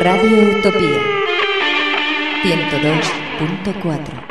Radio 0.00 0.56
Utopía. 0.56 0.98
102.4 2.42 4.29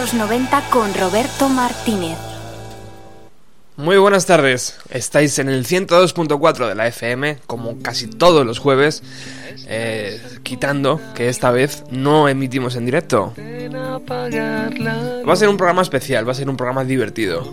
los 0.00 0.14
90 0.14 0.62
con 0.70 0.94
Roberto 0.94 1.50
Martínez. 1.50 2.16
Muy 3.76 3.98
buenas 3.98 4.24
tardes, 4.24 4.78
estáis 4.88 5.38
en 5.38 5.50
el 5.50 5.66
102.4 5.66 6.68
de 6.68 6.74
la 6.74 6.86
FM, 6.86 7.36
como 7.46 7.82
casi 7.82 8.06
todos 8.06 8.46
los 8.46 8.58
jueves, 8.60 9.02
eh, 9.66 10.18
quitando 10.42 10.98
que 11.14 11.28
esta 11.28 11.50
vez 11.50 11.84
no 11.90 12.30
emitimos 12.30 12.76
en 12.76 12.86
directo. 12.86 13.34
Va 13.36 15.32
a 15.34 15.36
ser 15.36 15.50
un 15.50 15.58
programa 15.58 15.82
especial, 15.82 16.26
va 16.26 16.32
a 16.32 16.34
ser 16.34 16.48
un 16.48 16.56
programa 16.56 16.82
divertido. 16.84 17.52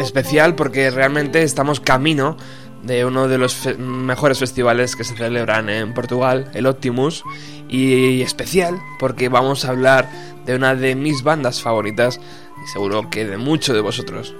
Especial 0.00 0.54
porque 0.54 0.90
realmente 0.90 1.42
estamos 1.42 1.78
camino 1.78 2.38
de 2.82 3.04
uno 3.04 3.28
de 3.28 3.36
los 3.36 3.66
mejores 3.78 4.38
festivales 4.38 4.96
que 4.96 5.04
se 5.04 5.14
celebran 5.14 5.68
en 5.68 5.92
Portugal, 5.92 6.50
el 6.54 6.66
Optimus, 6.66 7.22
y 7.70 8.20
especial 8.22 8.80
porque 8.98 9.28
vamos 9.28 9.64
a 9.64 9.70
hablar 9.70 10.10
de 10.44 10.56
una 10.56 10.74
de 10.74 10.96
mis 10.96 11.22
bandas 11.22 11.62
favoritas 11.62 12.20
y 12.62 12.66
seguro 12.72 13.08
que 13.08 13.24
de 13.24 13.36
muchos 13.38 13.74
de 13.74 13.80
vosotros. 13.80 14.34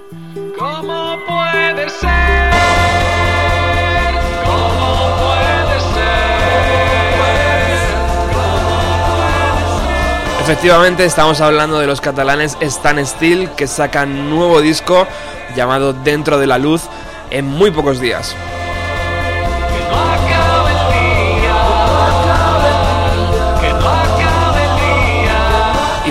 ¿Cómo 0.59 1.17
puede 1.25 1.89
ser? 1.89 2.51
¿Cómo 4.45 5.15
puede 5.17 5.79
ser? 5.79 6.11
Efectivamente, 10.41 11.05
estamos 11.05 11.39
hablando 11.39 11.79
de 11.79 11.87
los 11.87 12.01
catalanes 12.01 12.57
Stan 12.59 13.03
Steel 13.05 13.49
que 13.51 13.67
sacan 13.67 14.29
nuevo 14.29 14.59
disco 14.59 15.07
llamado 15.55 15.93
Dentro 15.93 16.37
de 16.37 16.47
la 16.47 16.57
Luz 16.57 16.81
en 17.29 17.45
muy 17.45 17.71
pocos 17.71 18.01
días. 18.01 18.35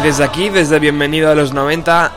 Desde 0.03 0.25
aquí, 0.25 0.49
desde 0.49 0.79
Bienvenido 0.79 1.31
a 1.31 1.35
los 1.35 1.53
90, 1.53 2.13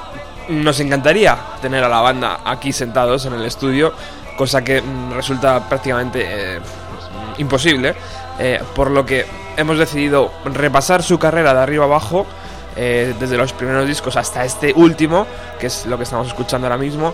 nos 0.47 0.79
encantaría 0.79 1.37
tener 1.61 1.83
a 1.83 1.89
la 1.89 1.99
banda 1.99 2.39
aquí 2.45 2.71
sentados 2.71 3.25
en 3.25 3.33
el 3.33 3.43
estudio, 3.43 3.91
cosa 4.37 4.63
que 4.63 4.81
mm, 4.81 5.11
resulta 5.11 5.67
prácticamente 5.67 6.23
eh, 6.25 6.59
imposible, 7.39 7.93
eh, 8.39 8.61
por 8.73 8.89
lo 8.89 9.05
que 9.05 9.25
hemos 9.57 9.77
decidido 9.77 10.31
repasar 10.45 11.03
su 11.03 11.19
carrera 11.19 11.53
de 11.53 11.59
arriba 11.59 11.83
abajo, 11.83 12.25
eh, 12.77 13.13
desde 13.19 13.35
los 13.35 13.51
primeros 13.51 13.85
discos 13.85 14.15
hasta 14.15 14.45
este 14.45 14.71
último, 14.73 15.27
que 15.59 15.67
es 15.67 15.85
lo 15.85 15.97
que 15.97 16.03
estamos 16.03 16.27
escuchando 16.27 16.67
ahora 16.67 16.77
mismo, 16.77 17.13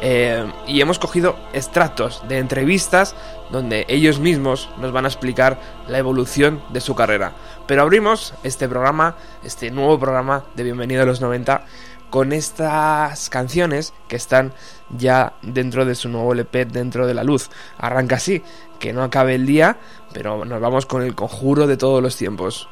eh, 0.00 0.50
y 0.66 0.80
hemos 0.80 0.98
cogido 0.98 1.36
extractos 1.52 2.22
de 2.28 2.38
entrevistas 2.38 3.14
donde 3.50 3.84
ellos 3.88 4.18
mismos 4.18 4.70
nos 4.78 4.92
van 4.92 5.04
a 5.04 5.08
explicar 5.08 5.58
la 5.88 5.98
evolución 5.98 6.62
de 6.70 6.80
su 6.80 6.94
carrera. 6.94 7.32
Pero 7.66 7.82
abrimos 7.82 8.34
este 8.42 8.68
programa, 8.68 9.16
este 9.44 9.70
nuevo 9.70 9.98
programa 9.98 10.44
de 10.54 10.64
Bienvenido 10.64 11.02
a 11.02 11.06
los 11.06 11.20
90, 11.20 11.64
con 12.08 12.32
estas 12.32 13.30
canciones 13.30 13.92
que 14.08 14.16
están 14.16 14.52
ya 14.90 15.34
dentro 15.42 15.84
de 15.84 15.94
su 15.94 16.08
nuevo 16.08 16.32
LP, 16.32 16.64
dentro 16.64 17.06
de 17.06 17.14
la 17.14 17.22
luz. 17.22 17.50
Arranca 17.78 18.16
así, 18.16 18.42
que 18.78 18.92
no 18.92 19.02
acabe 19.02 19.34
el 19.34 19.46
día, 19.46 19.76
pero 20.12 20.44
nos 20.44 20.60
vamos 20.60 20.86
con 20.86 21.02
el 21.02 21.14
conjuro 21.14 21.66
de 21.66 21.76
todos 21.76 22.02
los 22.02 22.16
tiempos. 22.16 22.68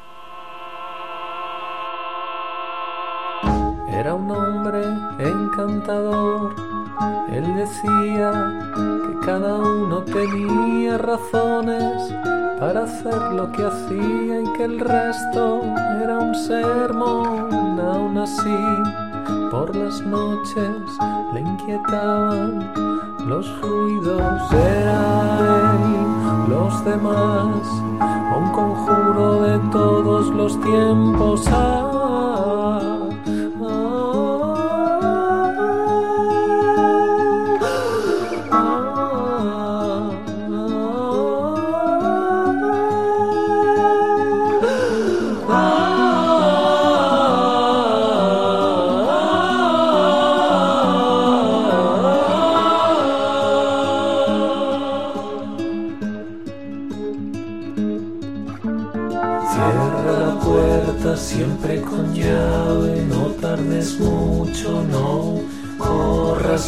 Era 3.91 4.13
un 4.13 4.31
hombre 4.31 4.81
encantador 5.19 6.68
él 7.31 7.55
decía 7.55 8.31
que 8.73 9.25
cada 9.25 9.59
uno 9.59 10.01
tenía 10.03 10.97
razones 10.97 12.13
para 12.59 12.83
hacer 12.83 13.21
lo 13.33 13.51
que 13.51 13.63
hacía 13.63 14.41
y 14.41 14.53
que 14.57 14.65
el 14.65 14.79
resto 14.79 15.61
era 16.03 16.19
un 16.19 16.35
sermón. 16.35 17.79
Aún 17.79 18.17
así, 18.17 18.57
por 19.49 19.75
las 19.75 20.01
noches 20.01 20.97
le 21.33 21.41
inquietaban 21.41 22.71
los 23.27 23.61
ruidos. 23.61 24.51
Era 24.51 25.75
él, 25.75 26.49
los 26.49 26.85
demás, 26.85 27.67
un 28.37 28.51
conjuro 28.51 29.41
de 29.43 29.59
todos 29.71 30.27
los 30.35 30.59
tiempos. 30.61 31.47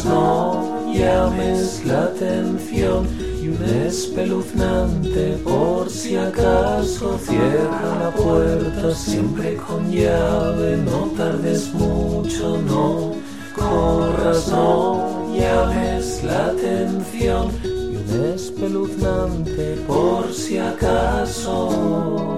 No 0.04 0.92
llames 0.92 1.84
la 1.84 2.04
atención. 2.04 3.06
Y 3.42 3.48
un 3.48 3.62
espeluznante 3.86 5.38
por 5.44 5.90
si 5.90 6.16
acaso 6.16 7.18
cierra 7.18 7.98
la 8.00 8.10
puerta 8.10 8.94
siempre 8.94 9.56
con 9.56 9.90
llave, 9.90 10.76
no 10.76 11.10
tardes 11.16 11.72
mucho, 11.74 12.58
no 12.62 13.12
corras, 13.56 14.48
no 14.48 15.34
llames 15.34 16.22
la 16.24 16.46
atención. 16.46 17.50
Y 17.64 17.96
un 17.96 18.32
espeluznante 18.34 19.76
por 19.86 20.32
si 20.32 20.58
acaso. 20.58 22.32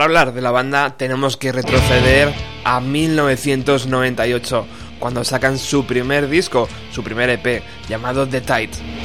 Para 0.00 0.06
hablar 0.06 0.32
de 0.32 0.40
la 0.40 0.50
banda 0.50 0.96
tenemos 0.96 1.36
que 1.36 1.52
retroceder 1.52 2.32
a 2.64 2.80
1998, 2.80 4.66
cuando 4.98 5.24
sacan 5.24 5.58
su 5.58 5.84
primer 5.84 6.30
disco, 6.30 6.70
su 6.90 7.04
primer 7.04 7.28
EP, 7.28 7.62
llamado 7.86 8.26
The 8.26 8.40
Tide. 8.40 8.99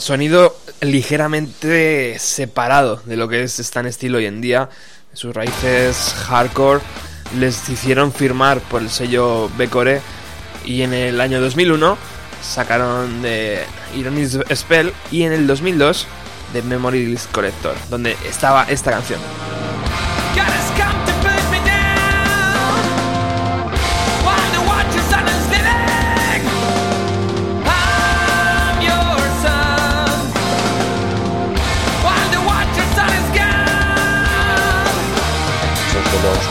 Sonido 0.00 0.56
ligeramente 0.80 2.18
separado 2.18 3.02
de 3.04 3.16
lo 3.16 3.28
que 3.28 3.42
es 3.42 3.60
Stan 3.60 3.90
Steel 3.92 4.14
hoy 4.14 4.26
en 4.26 4.40
día. 4.40 4.70
Sus 5.12 5.34
raíces 5.34 6.14
hardcore 6.26 6.80
les 7.38 7.68
hicieron 7.68 8.10
firmar 8.10 8.60
por 8.60 8.80
el 8.80 8.88
sello 8.88 9.50
Becore 9.58 10.00
y 10.64 10.82
en 10.82 10.94
el 10.94 11.20
año 11.20 11.40
2001 11.40 11.98
sacaron 12.42 13.20
de 13.20 13.62
Ironic 13.94 14.54
Spell 14.54 14.92
y 15.10 15.24
en 15.24 15.32
el 15.32 15.46
2002 15.46 16.06
de 16.54 16.62
Memories 16.62 17.28
Collector, 17.30 17.74
donde 17.90 18.16
estaba 18.26 18.64
esta 18.64 18.90
canción. 18.90 19.20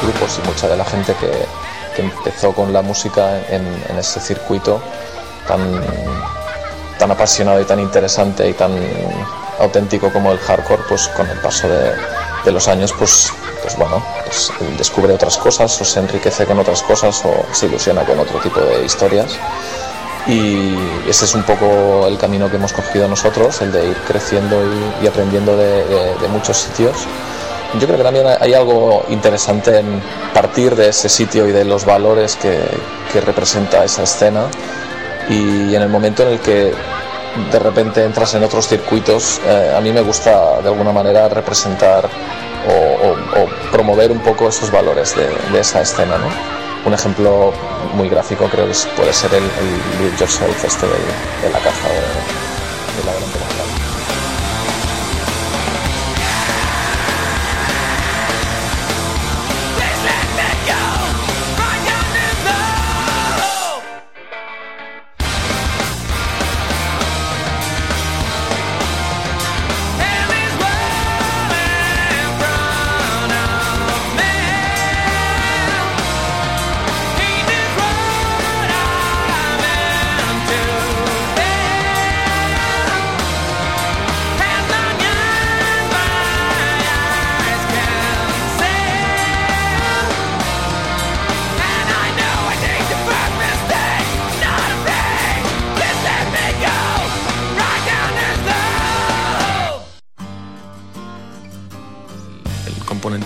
Grupos 0.01 0.39
y 0.43 0.47
mucha 0.47 0.67
de 0.67 0.77
la 0.77 0.85
gente 0.85 1.13
que, 1.19 1.31
que 1.95 2.01
empezó 2.01 2.51
con 2.53 2.71
la 2.73 2.81
música 2.81 3.39
en, 3.49 3.65
en 3.89 3.97
ese 3.97 4.19
circuito 4.19 4.81
tan, 5.47 5.59
tan 6.97 7.11
apasionado 7.11 7.59
y 7.61 7.65
tan 7.65 7.79
interesante 7.79 8.47
y 8.49 8.53
tan 8.53 8.71
auténtico 9.59 10.11
como 10.11 10.31
el 10.31 10.39
hardcore, 10.39 10.83
pues 10.87 11.07
con 11.09 11.27
el 11.29 11.37
paso 11.39 11.67
de, 11.67 11.91
de 12.45 12.51
los 12.51 12.67
años, 12.67 12.93
pues, 12.97 13.31
pues 13.61 13.75
bueno, 13.77 14.01
pues 14.25 14.51
descubre 14.77 15.13
otras 15.13 15.37
cosas 15.37 15.81
o 15.81 15.85
se 15.85 15.99
enriquece 15.99 16.45
con 16.45 16.59
otras 16.59 16.81
cosas 16.83 17.21
o 17.25 17.45
se 17.53 17.65
ilusiona 17.65 18.03
con 18.05 18.19
otro 18.19 18.39
tipo 18.39 18.59
de 18.61 18.85
historias. 18.85 19.37
y 20.27 20.75
ese 21.09 21.25
es 21.25 21.33
un 21.35 21.43
poco 21.43 22.05
el 22.07 22.17
camino 22.17 22.49
que 22.49 22.57
hemos 22.57 22.71
cogido 22.71 23.07
nosotros, 23.07 23.61
el 23.61 23.71
de 23.71 23.87
ir 23.89 23.97
creciendo 24.07 24.55
y, 25.01 25.03
y 25.03 25.07
aprendiendo 25.07 25.57
de, 25.57 25.83
de- 25.85 26.15
de 26.15 26.27
muchos 26.29 26.57
sitios. 26.57 26.95
Yo 27.75 27.85
creo 27.85 27.97
que 27.97 28.03
también 28.03 28.25
hay 28.39 28.53
algo 28.53 29.05
interesante 29.09 29.77
en 29.77 30.01
partir 30.33 30.75
de 30.75 30.89
ese 30.89 31.07
sitio 31.07 31.47
y 31.47 31.51
de 31.51 31.65
los 31.65 31.85
valores 31.85 32.35
que, 32.35 32.59
que 33.13 33.21
representa 33.21 33.83
esa 33.83 34.03
escena 34.03 34.47
y 35.29 35.75
en 35.75 35.81
el 35.81 35.89
momento 35.89 36.23
en 36.23 36.29
el 36.29 36.39
que 36.39 36.73
de 37.51 37.59
repente 37.59 38.03
entras 38.03 38.33
en 38.33 38.43
otros 38.43 38.67
circuitos, 38.67 39.39
eh, 39.45 39.73
a 39.75 39.81
mí 39.81 39.91
me 39.91 40.01
gusta 40.01 40.61
de 40.61 40.69
alguna 40.69 40.91
manera 40.91 41.29
representar 41.29 42.09
o, 42.67 43.15
promover 43.71 44.11
un 44.11 44.19
poco 44.19 44.49
esos 44.49 44.71
valores 44.71 45.15
de, 45.15 45.27
de 45.51 45.59
esa 45.59 45.81
escena. 45.81 46.17
¿no? 46.17 46.27
Un 46.85 46.93
ejemplo 46.93 47.53
muy 47.93 48.09
gráfico 48.09 48.47
creo 48.49 48.67
que 48.67 48.73
puede 48.95 49.13
ser 49.13 49.33
el, 49.33 49.43
el 49.43 50.17
Yourself 50.17 50.65
este 50.65 50.87
de, 50.87 51.49
la 51.51 51.59
caza 51.59 51.87
de, 51.87 52.99
de 52.99 53.05
la 53.05 53.13
Gran 53.13 53.78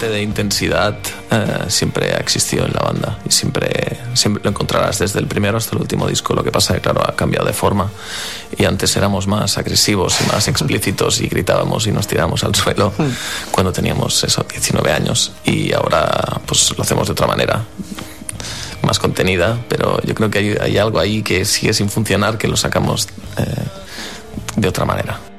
componente 0.04 0.10
de 0.10 0.22
intensidad 0.22 0.98
eh, 1.32 1.66
siempre 1.70 2.14
ha 2.14 2.18
existido 2.18 2.66
en 2.66 2.74
la 2.74 2.82
banda 2.82 3.20
y 3.26 3.32
siempre, 3.32 3.98
siempre 4.14 4.44
lo 4.44 4.50
encontrarás 4.50 5.00
desde 5.00 5.20
el 5.20 5.28
primero 5.28 5.58
hasta 5.58 5.76
el 5.76 5.82
último 5.82 6.08
disco. 6.08 6.34
Lo 6.34 6.44
que 6.44 6.52
pasa 6.52 6.74
es 6.74 6.80
que, 6.80 6.84
claro, 6.84 7.02
ha 7.08 7.16
cambiado 7.16 7.46
de 7.46 7.54
forma 7.54 7.90
y 8.58 8.66
antes 8.66 8.96
éramos 8.96 9.28
más 9.28 9.58
agresivos 9.58 10.18
y 10.22 10.32
más 10.32 10.48
explícitos 10.48 11.22
y 11.22 11.28
gritábamos 11.28 11.88
y 11.88 11.92
nos 11.92 12.08
tirábamos 12.08 12.44
al 12.44 12.56
suelo 12.56 12.94
cuando 13.52 13.72
teníamos 13.72 14.24
eso, 14.24 14.46
19 14.50 14.92
años 14.92 15.32
y 15.46 15.74
ahora 15.74 16.42
pues 16.46 16.76
lo 16.78 16.84
hacemos 16.84 17.08
de 17.08 17.14
otra 17.14 17.28
manera 17.28 17.64
más 18.82 19.00
contenida, 19.00 19.58
pero 19.70 20.02
yo 20.02 20.14
creo 20.14 20.30
que 20.30 20.40
hay, 20.40 20.58
hay 20.60 20.78
algo 20.78 21.00
ahí 21.00 21.24
que 21.24 21.46
sigue 21.46 21.74
sin 21.74 21.90
funcionar 21.90 22.38
que 22.38 22.50
lo 22.50 22.58
sacamos 22.58 23.08
eh, 23.38 23.44
de 24.58 24.68
otra 24.68 24.84
manera. 24.84 25.33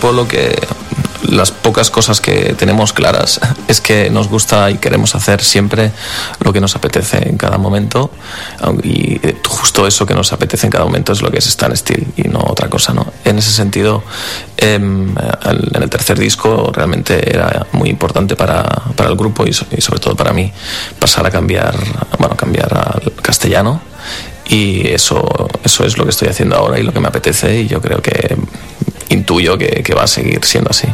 Lo 0.00 0.26
que 0.26 0.56
las 1.28 1.52
pocas 1.52 1.90
cosas 1.90 2.20
que 2.20 2.54
tenemos 2.54 2.92
claras 2.92 3.40
es 3.68 3.80
que 3.80 4.10
nos 4.10 4.28
gusta 4.28 4.70
y 4.70 4.78
queremos 4.78 5.14
hacer 5.14 5.42
siempre 5.42 5.92
lo 6.40 6.52
que 6.52 6.60
nos 6.60 6.74
apetece 6.76 7.28
en 7.28 7.36
cada 7.36 7.58
momento 7.58 8.10
y 8.82 9.20
eh, 9.26 9.36
justo 9.46 9.86
eso 9.86 10.06
que 10.06 10.14
nos 10.14 10.32
apetece 10.32 10.66
en 10.66 10.72
cada 10.72 10.84
momento 10.84 11.12
es 11.12 11.22
lo 11.22 11.30
que 11.30 11.38
es 11.38 11.46
Stan 11.46 11.76
Steel 11.76 12.06
y 12.16 12.22
no 12.28 12.40
otra 12.40 12.68
cosa 12.68 12.92
no 12.92 13.06
en 13.24 13.38
ese 13.38 13.50
sentido 13.50 14.02
em, 14.56 15.14
en 15.44 15.82
el 15.82 15.90
tercer 15.90 16.18
disco 16.18 16.72
realmente 16.74 17.30
era 17.30 17.66
muy 17.72 17.90
importante 17.90 18.34
para, 18.34 18.64
para 18.96 19.10
el 19.10 19.16
grupo 19.16 19.44
y 19.46 19.52
sobre 19.52 20.00
todo 20.00 20.16
para 20.16 20.32
mí 20.32 20.52
pasar 20.98 21.26
a 21.26 21.30
cambiar 21.30 21.76
bueno 22.18 22.36
cambiar 22.36 22.72
al 22.74 23.12
castellano 23.22 23.82
y 24.50 24.88
eso, 24.88 25.48
eso 25.62 25.84
es 25.84 25.96
lo 25.96 26.04
que 26.04 26.10
estoy 26.10 26.28
haciendo 26.28 26.56
ahora 26.56 26.78
y 26.78 26.82
lo 26.82 26.92
que 26.92 26.98
me 26.98 27.06
apetece 27.06 27.60
y 27.60 27.68
yo 27.68 27.80
creo 27.80 28.02
que 28.02 28.36
intuyo 29.10 29.58
que, 29.58 29.94
va 29.94 30.04
a 30.04 30.06
seguir 30.06 30.44
siendo 30.44 30.70
así. 30.70 30.88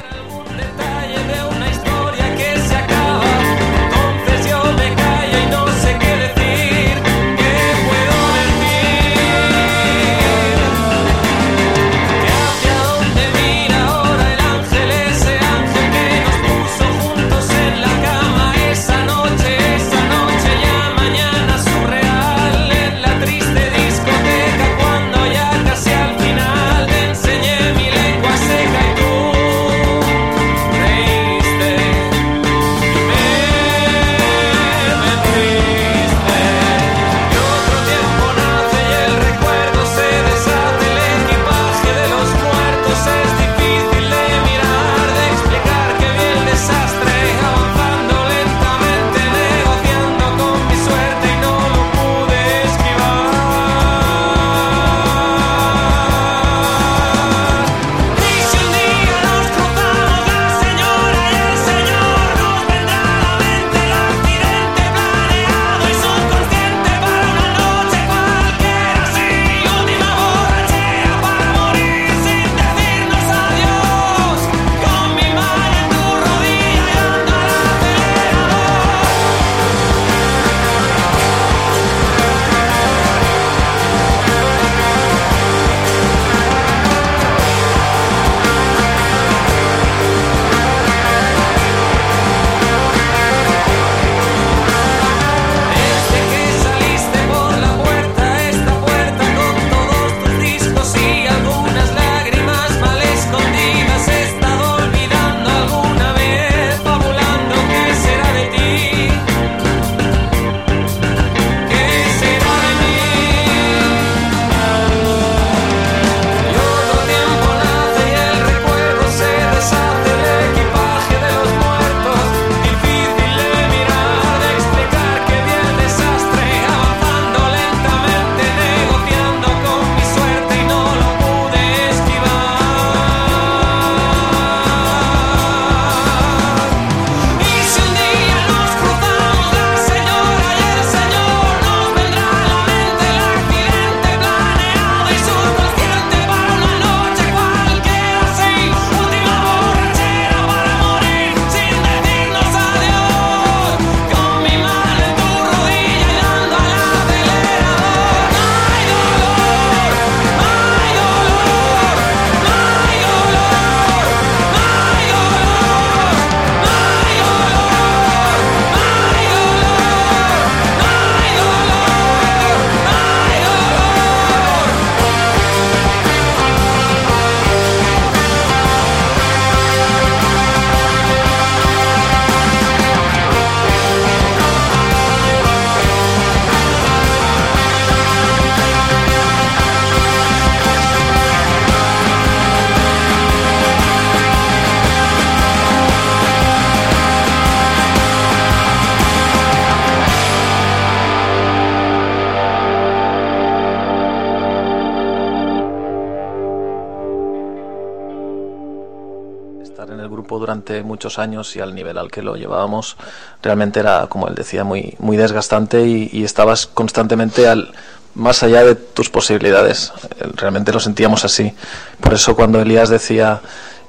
Muchos 210.83 211.19
años 211.19 211.55
y 211.57 211.61
al 211.61 211.75
nivel 211.75 211.99
al 211.99 212.11
que 212.11 212.23
lo 212.23 212.37
llevábamos 212.37 212.97
realmente 213.43 213.81
era, 213.81 214.07
como 214.09 214.29
él 214.29 214.35
decía, 214.35 214.65
muy, 214.65 214.95
muy 214.99 215.17
desgastante 215.17 215.87
y, 215.87 216.11
y 216.13 216.25
estabas 216.25 216.67
constantemente 216.67 217.49
al 217.49 217.73
más 218.15 218.43
allá 218.43 218.65
de 218.65 218.75
tus 218.75 219.11
posibilidades. 219.11 219.93
Eh, 220.19 220.29
Realmente 220.35 220.73
lo 220.73 220.81
sentíamos 220.81 221.25
así. 221.25 221.53
Por 222.01 222.15
eso 222.15 222.35
cuando 222.35 222.61
Elías 222.61 222.89
decía 222.89 223.41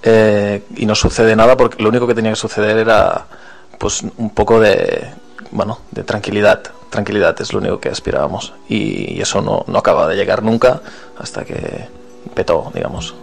eh, 0.04 0.64
y 0.76 0.86
no 0.86 0.96
sucede 0.96 1.36
nada, 1.36 1.58
porque 1.58 1.82
lo 1.82 1.90
único 1.90 2.06
que 2.08 2.14
tenía 2.14 2.32
que 2.32 2.38
suceder 2.38 2.78
era 2.78 3.26
pues 3.80 4.04
un 4.18 4.30
poco 4.32 4.60
de 4.60 5.08
bueno 5.52 5.80
de 5.92 6.04
tranquilidad. 6.04 6.62
Tranquilidad 6.90 7.40
es 7.42 7.52
lo 7.52 7.60
único 7.60 7.80
que 7.80 7.90
aspirábamos 7.90 8.54
y, 8.70 9.16
y 9.16 9.22
eso 9.22 9.42
no, 9.42 9.64
no 9.68 9.80
acaba 9.80 10.08
de 10.08 10.16
llegar 10.16 10.44
nunca 10.44 10.82
hasta 11.18 11.44
que 11.44 11.88
petó, 12.34 12.72
digamos. 12.74 13.16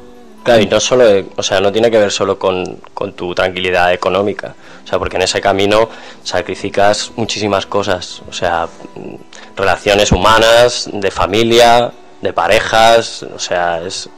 Claro, 0.44 0.62
y 0.62 0.66
no 0.66 0.78
solo, 0.78 1.04
o 1.36 1.42
sea, 1.42 1.58
no 1.60 1.72
tiene 1.72 1.90
que 1.90 1.98
ver 1.98 2.12
solo 2.12 2.38
con, 2.38 2.78
con 2.92 3.14
tu 3.14 3.34
tranquilidad 3.34 3.92
económica, 3.94 4.54
o 4.84 4.86
sea, 4.86 4.98
porque 4.98 5.16
en 5.16 5.22
ese 5.22 5.40
camino 5.40 5.88
sacrificas 6.22 7.12
muchísimas 7.16 7.64
cosas, 7.64 8.20
o 8.28 8.32
sea, 8.32 8.68
mm, 8.94 9.14
relaciones 9.56 10.12
humanas, 10.12 10.90
de 10.92 11.10
familia, 11.10 11.90
de 12.20 12.32
parejas, 12.34 13.22
o 13.22 13.38
sea, 13.38 13.80
es, 13.82 14.10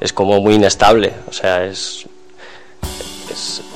es 0.00 0.12
como 0.12 0.40
muy 0.40 0.54
inestable, 0.56 1.12
o 1.28 1.32
sea, 1.32 1.64
es- 1.64 2.06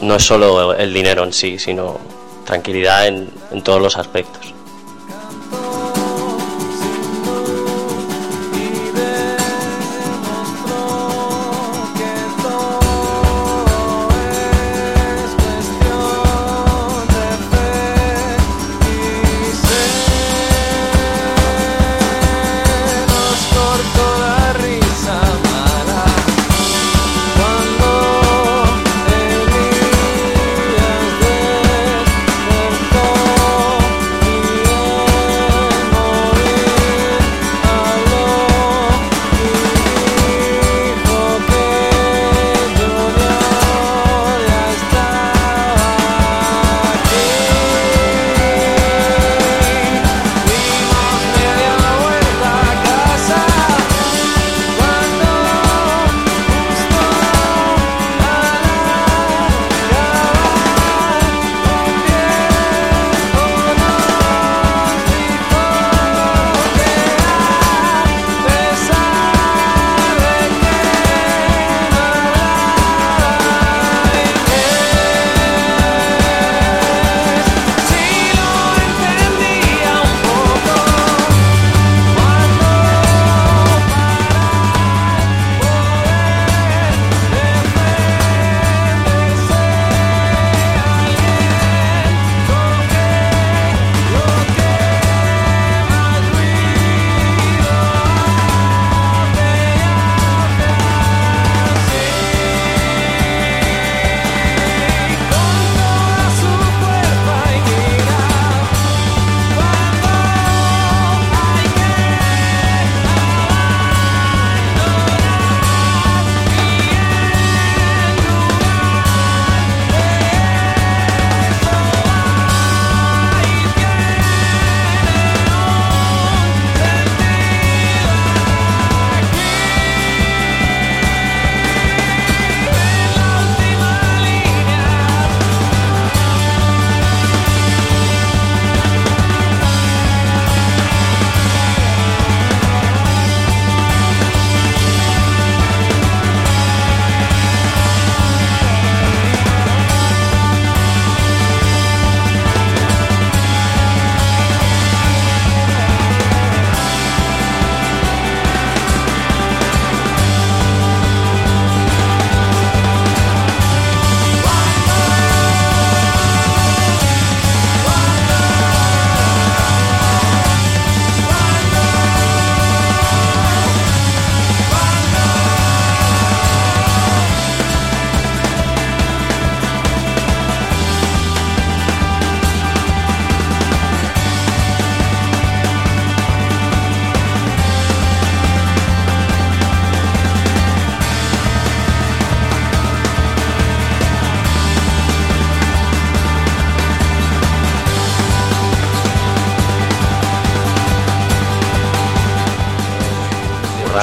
no 0.00 0.16
es 0.16 0.24
solo 0.24 0.74
el 0.74 0.92
dinero 0.92 1.22
en 1.22 1.32
sí, 1.32 1.58
sino 1.58 1.98
tranquilidad 2.44 3.06
en, 3.06 3.30
en 3.52 3.62
todos 3.62 3.80
los 3.80 3.96
aspectos. 3.96 4.51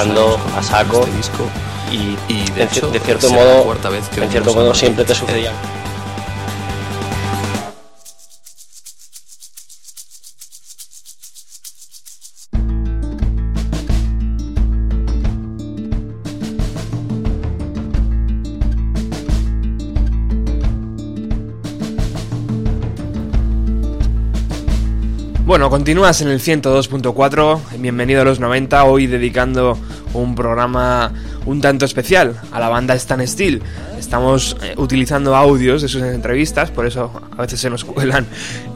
Currando 0.08 0.38
con- 0.38 0.54
a 0.58 0.62
saco. 0.62 1.00
este 1.00 1.16
disco. 1.16 1.44
y, 1.90 2.16
Y, 2.32 2.50
de 2.52 2.62
hecho, 2.64 2.88
de 2.90 3.00
cierto 3.00 3.30
modo, 3.30 3.64
cuarta 3.64 3.88
vez 3.88 4.08
que 4.08 4.22
en 4.22 4.30
cierto 4.30 4.54
modo 4.54 4.72
siempre 4.74 5.04
te 5.04 5.12
Eh, 5.12 5.50
Bueno, 25.60 25.72
continúas 25.72 26.22
en 26.22 26.28
el 26.28 26.40
102.4, 26.40 27.60
bienvenido 27.80 28.22
a 28.22 28.24
los 28.24 28.40
90, 28.40 28.82
hoy 28.84 29.06
dedicando 29.06 29.76
un 30.14 30.34
programa 30.34 31.12
un 31.44 31.60
tanto 31.60 31.84
especial 31.84 32.40
a 32.50 32.58
la 32.58 32.70
banda 32.70 32.94
Stan 32.94 33.28
Steel. 33.28 33.60
Estamos 33.98 34.56
eh, 34.62 34.72
utilizando 34.78 35.36
audios 35.36 35.82
de 35.82 35.88
sus 35.88 36.00
entrevistas, 36.00 36.70
por 36.70 36.86
eso 36.86 37.12
a 37.36 37.42
veces 37.42 37.60
se 37.60 37.68
nos 37.68 37.84
cuelan 37.84 38.26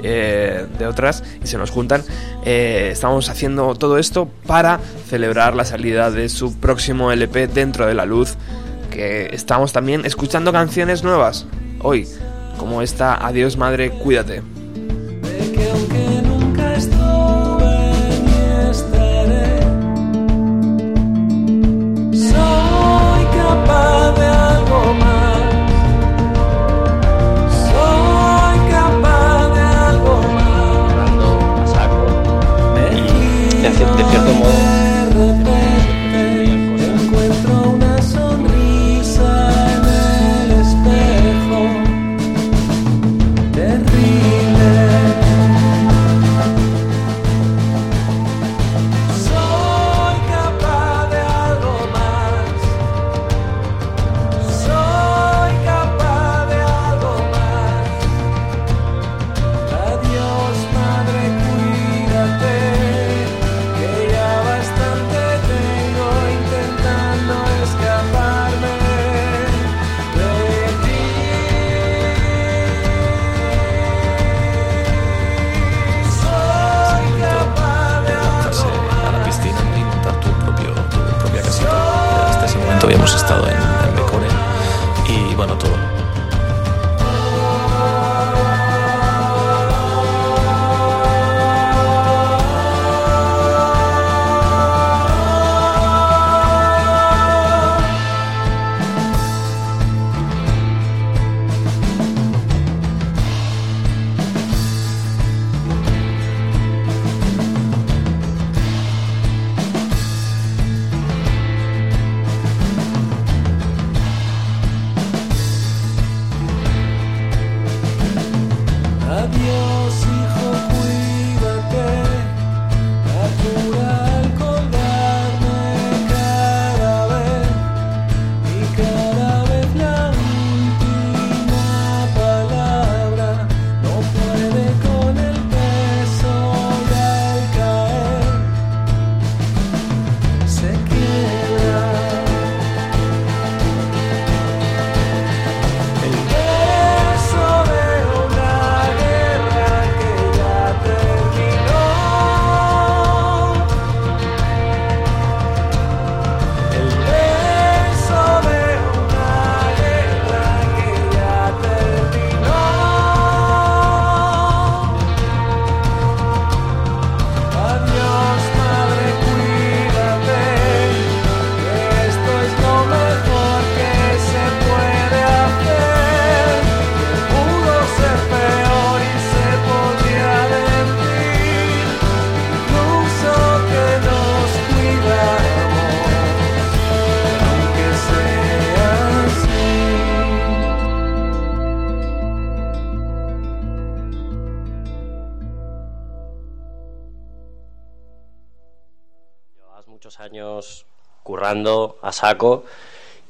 eh, 0.03 0.67
de 0.79 0.87
otras 0.87 1.25
y 1.43 1.47
se 1.47 1.57
nos 1.57 1.71
juntan. 1.71 2.03
Eh, 2.45 2.91
estamos 2.93 3.31
haciendo 3.31 3.75
todo 3.77 3.97
esto 3.97 4.29
para 4.47 4.79
celebrar 5.09 5.55
la 5.55 5.65
salida 5.65 6.11
de 6.11 6.29
su 6.29 6.55
próximo 6.55 7.13
LP 7.13 7.47
Dentro 7.47 7.87
de 7.87 7.95
la 7.95 8.05
Luz, 8.05 8.35
que 8.91 9.31
estamos 9.33 9.73
también 9.73 10.05
escuchando 10.05 10.53
canciones 10.53 11.03
nuevas 11.03 11.47
hoy, 11.81 12.07
como 12.59 12.83
esta 12.83 13.27
Adiós 13.27 13.57
Madre, 13.57 13.89
Cuídate. 13.89 14.54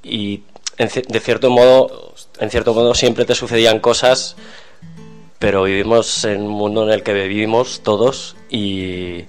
Y 0.02 0.42
de 0.76 1.20
cierto 1.20 1.50
modo, 1.50 2.14
en 2.38 2.50
cierto 2.50 2.74
modo 2.74 2.94
siempre 2.94 3.24
te 3.24 3.34
sucedían 3.34 3.80
cosas, 3.80 4.36
pero 5.38 5.64
vivimos 5.64 6.24
en 6.24 6.42
un 6.42 6.52
mundo 6.52 6.84
en 6.84 6.90
el 6.90 7.02
que 7.02 7.12
vivimos 7.12 7.80
todos 7.82 8.36
y 8.50 9.24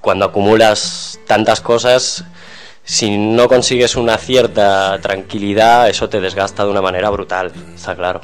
cuando 0.00 0.26
acumulas 0.26 1.18
tantas 1.26 1.60
cosas, 1.60 2.24
si 2.84 3.16
no 3.16 3.48
consigues 3.48 3.96
una 3.96 4.18
cierta 4.18 4.98
tranquilidad, 5.00 5.88
eso 5.88 6.08
te 6.08 6.20
desgasta 6.20 6.64
de 6.64 6.70
una 6.70 6.82
manera 6.82 7.08
brutal, 7.08 7.52
está 7.74 7.96
claro. 7.96 8.20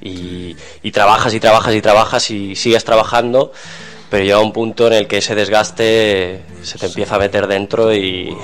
Y, 0.00 0.54
y 0.82 0.92
trabajas 0.92 1.34
y 1.34 1.40
trabajas 1.40 1.74
y 1.74 1.82
trabajas 1.82 2.30
y 2.30 2.54
sigues 2.54 2.84
trabajando, 2.84 3.52
pero 4.10 4.22
llega 4.22 4.38
un 4.38 4.52
punto 4.52 4.86
en 4.86 4.92
el 4.92 5.06
que 5.08 5.18
ese 5.18 5.34
desgaste 5.34 6.42
se 6.62 6.78
te 6.78 6.86
empieza 6.86 7.16
a 7.16 7.18
meter 7.18 7.48
dentro 7.48 7.92
y 7.92 8.36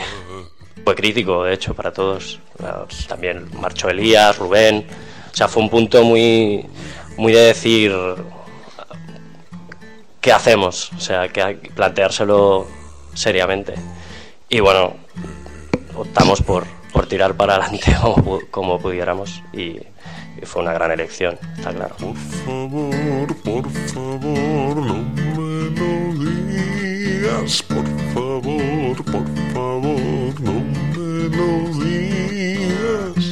crítico, 0.95 1.45
de 1.45 1.55
hecho, 1.55 1.75
para 1.75 1.93
todos. 1.93 2.39
Claro, 2.57 2.87
También 3.09 3.49
marchó 3.61 3.89
Elías, 3.89 4.39
Rubén. 4.39 4.87
O 5.33 5.37
sea, 5.37 5.49
fue 5.49 5.63
un 5.63 5.71
punto 5.71 6.03
muy, 6.05 6.67
muy 7.17 7.33
de 7.33 7.41
decir 7.41 7.93
qué 10.21 10.33
hacemos, 10.33 10.93
o 10.97 11.01
sea, 11.01 11.29
que 11.29 11.71
planteárselo 11.75 12.67
seriamente. 13.15 13.75
Y 14.49 14.61
bueno, 14.61 14.97
optamos 15.97 16.43
por, 16.43 16.65
por 16.93 17.07
tirar 17.07 17.35
para 17.35 17.55
adelante 17.55 17.97
como 18.51 18.79
pudiéramos 18.79 19.43
y, 19.53 19.79
y 20.41 20.45
fue 20.45 20.63
una 20.63 20.73
gran 20.73 20.91
elección, 20.91 21.39
está 21.57 21.73
claro. 21.73 21.95
Por 21.97 22.17
favor, 22.17 23.37
por 23.43 23.71
favor, 23.71 24.77
no 24.77 24.95
me 25.37 25.71
lo 25.79 26.25
digas. 26.25 27.63
Por 27.63 27.87
favor, 28.15 29.05
por 29.05 29.27
favor, 29.53 30.41
no 30.41 30.70
melodías. 31.41 33.25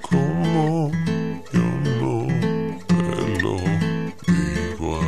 Como 0.00 0.90
yo 1.52 1.64
no 2.00 2.26
te 2.86 3.42
lo 3.42 3.56
digo 4.26 4.90
a 4.96 5.02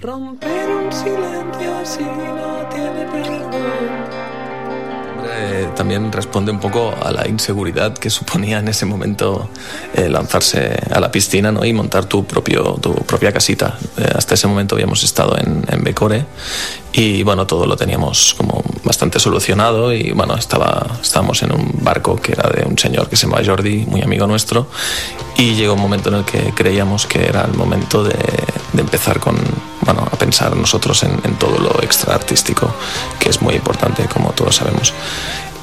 Romper 0.00 0.68
un 0.70 0.92
silencio 0.92 1.84
si 1.84 2.02
no 2.02 2.66
tiene 2.68 3.04
perdón. 3.06 3.52
Eh, 5.24 5.68
también 5.76 6.10
responde 6.10 6.50
un 6.50 6.58
poco 6.58 6.91
inseguridad 7.32 7.94
que 7.94 8.10
suponía 8.10 8.58
en 8.58 8.68
ese 8.68 8.86
momento 8.86 9.50
eh, 9.94 10.08
lanzarse 10.08 10.78
a 10.90 11.00
la 11.00 11.10
piscina 11.10 11.50
¿no? 11.50 11.64
y 11.64 11.72
montar 11.72 12.04
tu, 12.04 12.24
propio, 12.24 12.78
tu 12.80 12.94
propia 12.94 13.32
casita. 13.32 13.78
Eh, 13.96 14.08
hasta 14.14 14.34
ese 14.34 14.46
momento 14.46 14.74
habíamos 14.74 15.02
estado 15.02 15.36
en, 15.38 15.64
en 15.68 15.82
Becore 15.82 16.24
y 16.92 17.22
bueno, 17.22 17.46
todo 17.46 17.66
lo 17.66 17.76
teníamos 17.76 18.34
como 18.34 18.62
bastante 18.84 19.18
solucionado 19.18 19.92
y 19.92 20.12
bueno, 20.12 20.34
estaba, 20.34 20.86
estábamos 21.00 21.42
en 21.42 21.52
un 21.52 21.72
barco 21.80 22.16
que 22.16 22.32
era 22.32 22.50
de 22.50 22.64
un 22.64 22.78
señor 22.78 23.08
que 23.08 23.16
se 23.16 23.26
llama 23.26 23.42
Jordi, 23.44 23.86
muy 23.86 24.02
amigo 24.02 24.26
nuestro, 24.26 24.66
y 25.38 25.54
llegó 25.54 25.74
un 25.74 25.80
momento 25.80 26.10
en 26.10 26.16
el 26.16 26.24
que 26.24 26.52
creíamos 26.54 27.06
que 27.06 27.26
era 27.26 27.44
el 27.44 27.54
momento 27.54 28.04
de, 28.04 28.18
de 28.72 28.80
empezar 28.80 29.20
con, 29.20 29.36
bueno, 29.82 30.06
a 30.10 30.16
pensar 30.16 30.54
nosotros 30.56 31.02
en, 31.02 31.12
en 31.24 31.34
todo 31.36 31.58
lo 31.58 31.82
extra 31.82 32.14
artístico, 32.14 32.74
que 33.18 33.30
es 33.30 33.40
muy 33.40 33.54
importante, 33.54 34.04
como 34.06 34.32
todos 34.32 34.56
sabemos. 34.56 34.92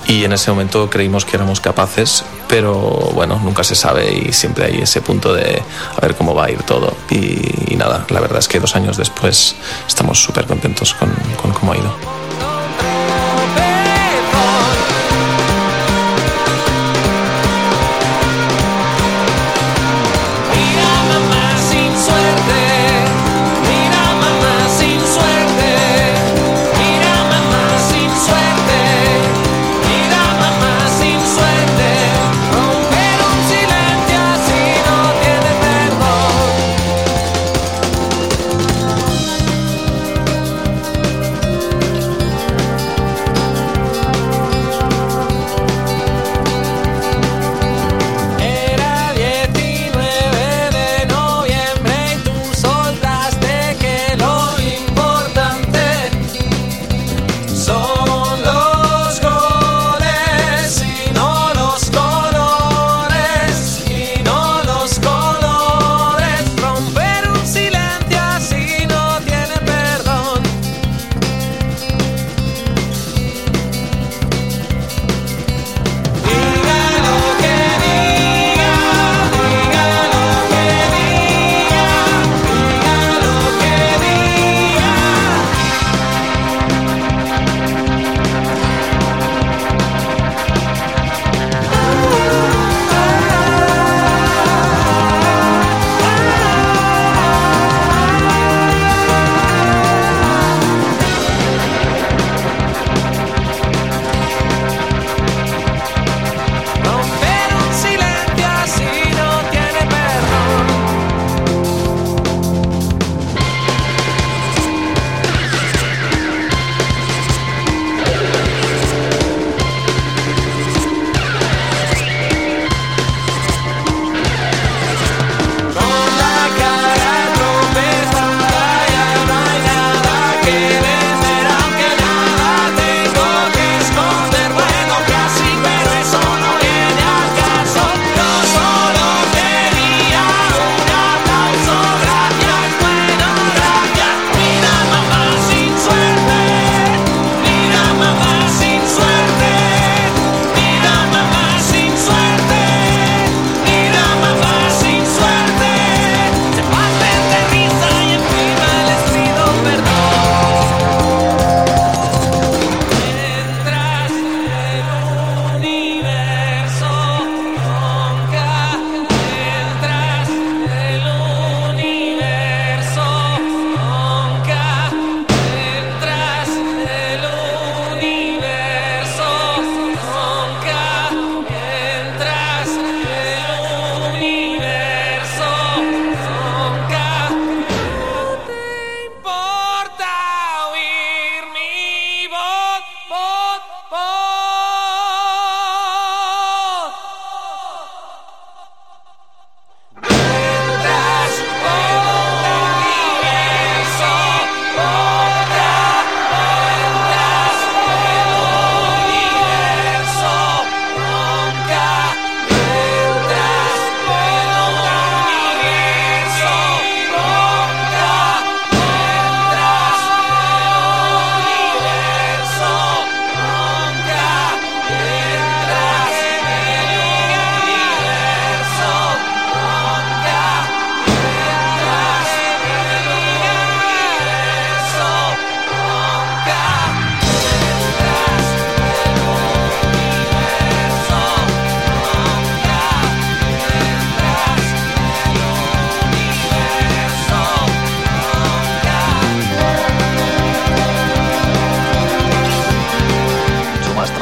Y 0.10 0.24
en 0.26 0.34
ese 0.34 0.50
momento 0.50 0.90
creímos 0.90 1.24
que 1.24 1.38
éramos 1.38 1.62
capaces, 1.62 2.26
pero 2.48 2.74
bueno, 3.14 3.40
nunca 3.44 3.64
se 3.64 3.76
sabe 3.76 4.12
y 4.12 4.34
siempre 4.34 4.66
hay 4.66 4.82
ese 4.82 5.02
punto 5.02 5.36
de 5.36 5.62
a 5.96 6.02
ver 6.02 6.16
cómo 6.16 6.34
va 6.34 6.46
a 6.46 6.50
ir 6.50 6.64
todo. 6.64 6.98
Y, 7.12 7.76
nada, 7.76 8.08
la 8.10 8.20
verdad 8.20 8.40
es 8.40 8.48
que 8.48 8.60
dos 8.60 8.76
años 8.76 8.98
después 8.98 9.56
estamos 9.88 10.20
súper 10.22 10.48
contentos 10.48 10.96
con, 10.96 11.14
con 11.40 11.52
cómo 11.52 11.74
ha 11.74 11.78
ido. 11.78 12.19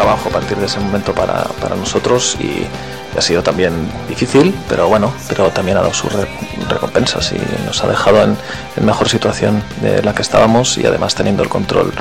Trabajo 0.07 0.29
a 0.29 0.31
partir 0.31 0.57
de 0.57 0.67
ese 0.67 0.79
momento 0.79 1.13
para, 1.13 1.43
para 1.61 1.75
nosotros 1.75 2.37
y, 2.39 2.65
ha 3.17 3.21
sido 3.21 3.41
también 3.41 3.73
difícil, 4.07 4.53
pero 4.69 4.87
bueno, 4.89 5.11
pero 5.27 5.49
también 5.49 5.75
ha 5.77 5.81
dado 5.81 5.91
sus 5.93 6.13
re- 6.13 6.27
recompensas 6.69 7.31
y 7.31 7.65
nos 7.65 7.83
ha 7.83 7.87
dejado 7.87 8.21
en, 8.21 8.37
en 8.75 8.85
mejor 8.85 9.09
situación 9.09 9.63
de 9.81 10.03
la 10.03 10.13
que 10.13 10.21
estábamos 10.21 10.77
y 10.77 10.85
además 10.85 11.15
teniendo 11.15 11.41
el 11.41 11.49
control 11.49 11.91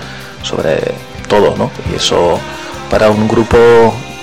sobre 0.42 0.78
todo, 1.26 1.56
¿no? 1.56 1.70
Y 1.90 1.96
eso 1.96 2.38
para 2.90 3.08
un 3.08 3.26
grupo 3.28 3.56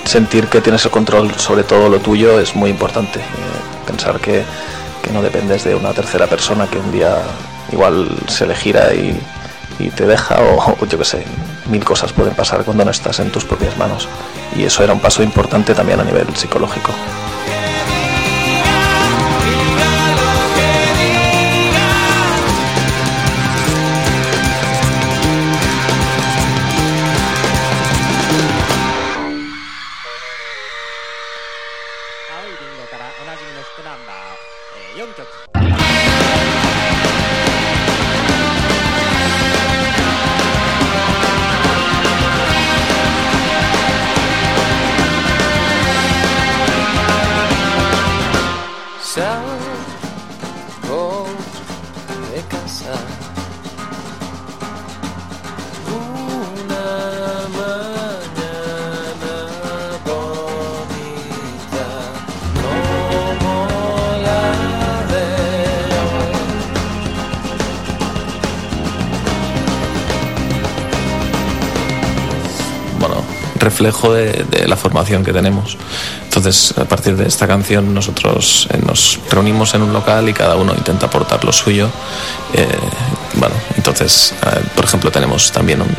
sentir 0.05 0.47
que 0.49 0.61
tienes 0.61 0.85
el 0.85 0.91
control 0.91 1.31
sobre 1.37 1.63
todo 1.63 1.89
lo 1.89 1.97
tuyo 1.97 2.39
es 2.39 2.55
muy 2.55 2.69
importante. 2.69 3.19
Eh, 3.21 3.23
pensar 3.87 4.19
que, 4.19 4.43
que 5.01 5.11
no 5.11 5.23
dependes 5.23 5.63
de 5.63 5.73
una 5.73 5.93
tercera 5.93 6.27
persona 6.27 6.67
que 6.67 6.77
un 6.77 6.91
día 6.91 7.15
igual 7.71 8.07
se 8.27 8.45
le 8.45 8.53
gira 8.55 8.93
y, 8.93 9.19
y 9.79 9.89
te 9.89 10.05
deja 10.05 10.35
o, 10.41 10.75
o 10.79 10.85
yo 10.85 10.99
qué 10.99 11.05
sé, 11.05 11.23
mil 11.67 11.83
cosas 11.83 12.13
pueden 12.13 12.35
pasar 12.35 12.63
cuando 12.63 12.85
no 12.85 12.91
estás 12.91 13.19
en 13.19 13.31
tus 13.31 13.45
propias 13.45 13.77
manos. 13.77 14.07
Y 14.55 14.63
eso 14.63 14.83
era 14.83 14.93
un 14.93 14.99
paso 14.99 15.23
importante 15.23 15.73
también 15.73 15.99
a 15.99 16.03
nivel 16.03 16.27
psicológico. 16.35 16.91
Reflejo 73.83 74.13
de, 74.13 74.45
de 74.49 74.67
la 74.67 74.77
formación 74.77 75.23
que 75.23 75.33
tenemos. 75.33 75.77
Entonces, 76.23 76.73
a 76.77 76.85
partir 76.85 77.15
de 77.15 77.27
esta 77.27 77.47
canción, 77.47 77.93
nosotros 77.93 78.67
eh, 78.71 78.79
nos 78.85 79.19
reunimos 79.29 79.73
en 79.73 79.81
un 79.81 79.93
local 79.93 80.29
y 80.29 80.33
cada 80.33 80.55
uno 80.55 80.73
intenta 80.73 81.07
aportar 81.07 81.43
lo 81.43 81.51
suyo. 81.51 81.89
Eh, 82.53 82.67
bueno, 83.35 83.55
entonces, 83.75 84.33
eh, 84.45 84.61
por 84.75 84.85
ejemplo, 84.85 85.11
tenemos 85.11 85.51
también 85.51 85.81
un, 85.81 85.93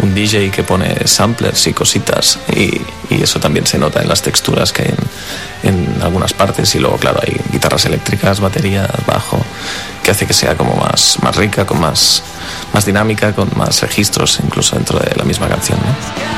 un 0.00 0.14
DJ 0.14 0.50
que 0.50 0.62
pone 0.62 1.06
samplers 1.06 1.66
y 1.66 1.72
cositas 1.72 2.38
y, 2.54 2.80
y 3.10 3.22
eso 3.22 3.40
también 3.40 3.66
se 3.66 3.78
nota 3.78 4.00
en 4.00 4.08
las 4.08 4.22
texturas 4.22 4.72
que 4.72 4.82
hay 4.82 4.94
en, 5.62 5.96
en 5.96 6.02
algunas 6.02 6.32
partes 6.32 6.74
y 6.74 6.78
luego, 6.78 6.96
claro, 6.96 7.20
hay 7.22 7.36
guitarras 7.52 7.84
eléctricas, 7.84 8.40
baterías, 8.40 8.88
bajo, 9.06 9.38
que 10.02 10.10
hace 10.12 10.26
que 10.26 10.34
sea 10.34 10.56
como 10.56 10.74
más, 10.76 11.18
más 11.22 11.36
rica, 11.36 11.66
con 11.66 11.80
más, 11.80 12.22
más 12.72 12.86
dinámica, 12.86 13.34
con 13.34 13.50
más 13.56 13.82
registros 13.82 14.40
incluso 14.42 14.76
dentro 14.76 14.98
de 14.98 15.14
la 15.16 15.24
misma 15.24 15.48
canción. 15.48 15.78
¿no? 15.78 16.37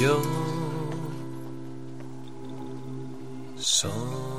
Yo 0.00 0.18
soy 3.58 4.29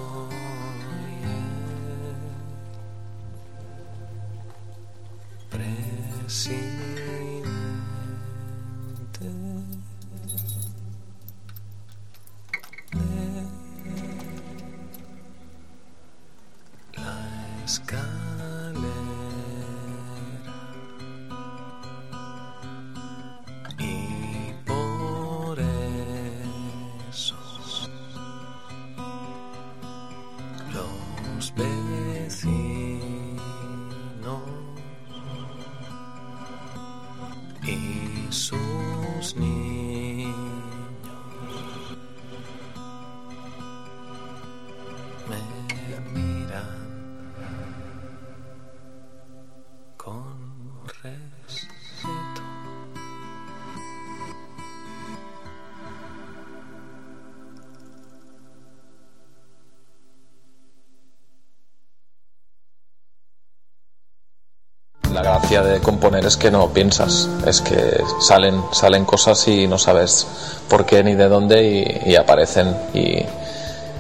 de 65.59 65.81
componer 65.81 66.25
es 66.25 66.37
que 66.37 66.49
no 66.49 66.69
piensas, 66.69 67.27
es 67.45 67.59
que 67.59 68.01
salen, 68.21 68.63
salen 68.71 69.03
cosas 69.03 69.45
y 69.49 69.67
no 69.67 69.77
sabes 69.77 70.25
por 70.69 70.85
qué 70.85 71.03
ni 71.03 71.15
de 71.15 71.27
dónde 71.27 72.01
y, 72.05 72.11
y 72.11 72.15
aparecen. 72.15 72.73
Y 72.93 73.25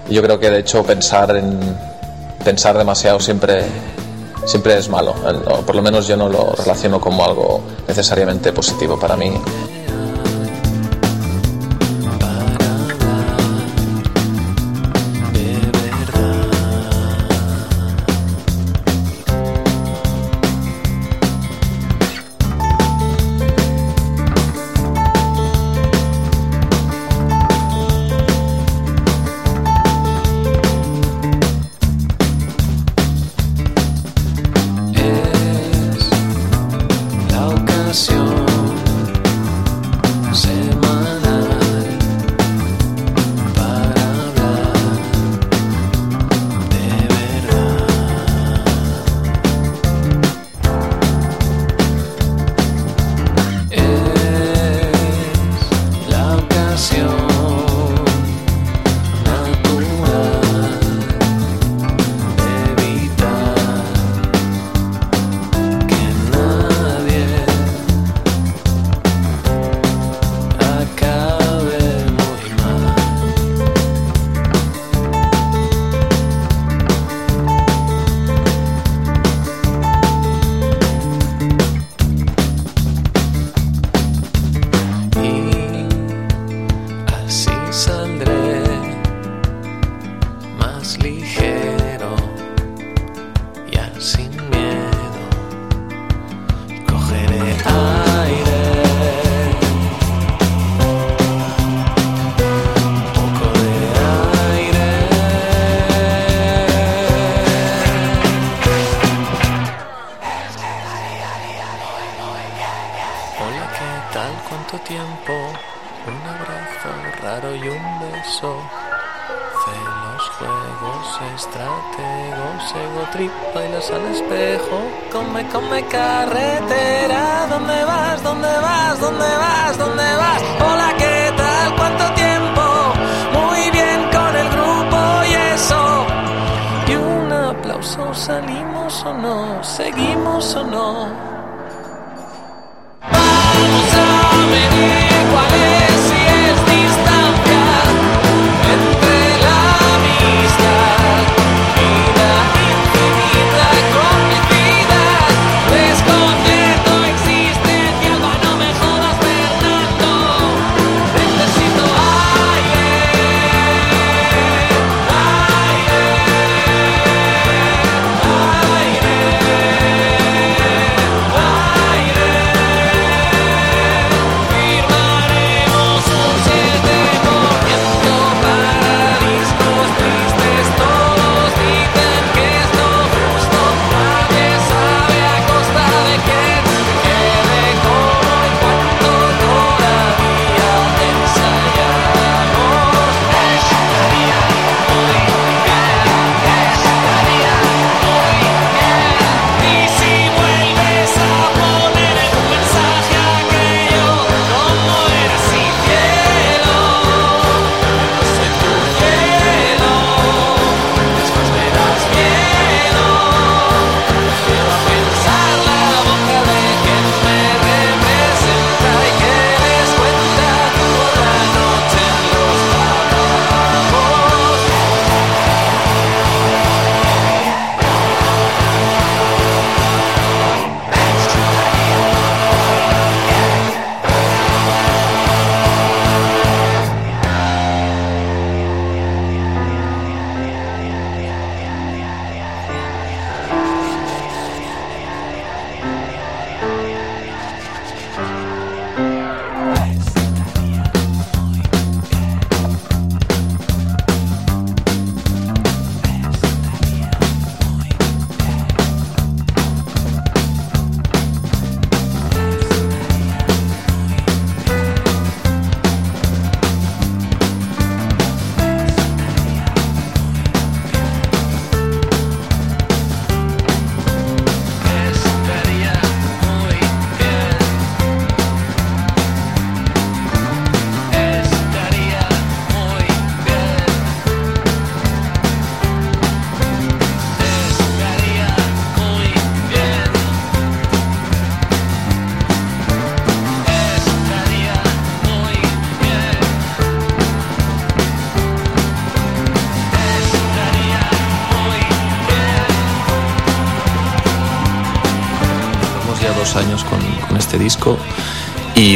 yo 0.09 0.21
creo 0.21 0.39
que 0.39 0.49
de 0.49 0.59
hecho 0.59 0.83
pensar 0.83 1.35
en 1.35 1.59
pensar 2.45 2.77
demasiado 2.77 3.19
siempre 3.19 3.65
siempre 4.45 4.77
es 4.77 4.89
malo. 4.89 5.13
Por 5.65 5.75
lo 5.75 5.81
menos 5.81 6.07
yo 6.07 6.17
no 6.17 6.29
lo 6.29 6.53
relaciono 6.53 6.99
como 6.99 7.23
algo 7.23 7.61
necesariamente 7.87 8.51
positivo 8.53 8.99
para 8.99 9.15
mí. 9.15 9.31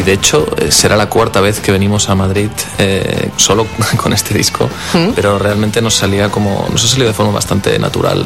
De 0.05 0.13
hecho 0.13 0.47
eh, 0.57 0.71
será 0.71 0.95
la 0.95 1.09
cuarta 1.09 1.41
vez 1.41 1.59
que 1.59 1.71
venimos 1.71 2.09
a 2.09 2.15
Madrid 2.15 2.49
eh, 2.77 3.31
solo 3.37 3.65
con 3.97 4.13
este 4.13 4.33
disco, 4.33 4.69
pero 5.15 5.39
realmente 5.39 5.81
nos 5.81 5.95
salía 5.95 6.29
como 6.29 6.67
nos 6.71 6.83
ha 6.83 6.87
salido 6.87 7.07
de 7.07 7.13
forma 7.13 7.31
bastante 7.31 7.77
natural, 7.79 8.25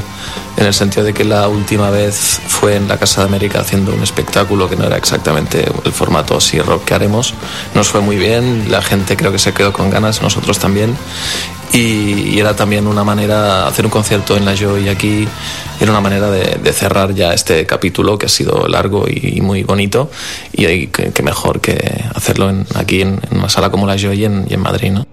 en 0.58 0.66
el 0.66 0.74
sentido 0.74 1.06
de 1.06 1.14
que 1.14 1.24
la 1.24 1.48
última 1.48 1.90
vez 1.90 2.42
fue 2.48 2.76
en 2.76 2.88
la 2.88 2.98
Casa 2.98 3.22
de 3.22 3.28
América 3.28 3.62
haciendo 3.62 3.94
un 3.94 4.04
espectáculo 4.04 4.70
que 4.70 4.76
no 4.76 4.86
era 4.86 4.98
exactamente 4.98 5.66
el 5.86 5.92
formato 5.94 6.36
así 6.36 6.60
rock 6.60 6.84
que 6.86 6.94
haremos. 6.94 7.34
Nos 7.74 7.88
fue 7.88 8.02
muy 8.02 8.18
bien, 8.18 8.70
la 8.70 8.82
gente 8.82 9.16
creo 9.16 9.32
que 9.32 9.40
se 9.40 9.54
quedó 9.54 9.72
con 9.72 9.90
ganas, 9.90 10.22
nosotros 10.22 10.60
también. 10.60 10.98
Y, 11.74 12.34
y 12.36 12.40
era 12.40 12.56
también 12.56 12.88
una 12.88 13.04
manera, 13.04 13.68
hacer 13.68 13.86
un 13.86 13.92
concierto 13.92 14.36
en 14.36 14.44
la 14.46 14.56
Joy 14.56 14.90
aquí, 14.90 15.28
era 15.80 15.92
una 15.92 16.02
manera 16.02 16.30
de, 16.32 16.58
de 16.64 16.74
cerrar 16.74 17.14
ya 17.14 17.34
este 17.34 17.66
capítulo 17.66 18.18
que 18.18 18.26
ha 18.26 18.30
sido 18.30 18.68
largo 18.68 19.06
y, 19.08 19.40
muy 19.42 19.64
bonito. 19.64 20.10
Y 20.52 20.66
hay 20.66 20.88
que, 20.88 21.12
que 21.12 21.22
mejor 21.24 21.62
que 21.62 21.78
hacerlo 22.16 22.50
en- 22.50 22.66
aquí 22.76 23.02
en, 23.02 23.20
en 23.30 23.38
una 23.38 23.50
sala 23.50 23.70
como 23.70 23.86
la 23.86 23.98
Joy 23.98 24.26
en, 24.26 24.48
en 24.50 24.60
Madrid, 24.60 24.92
¿no? 24.92 25.06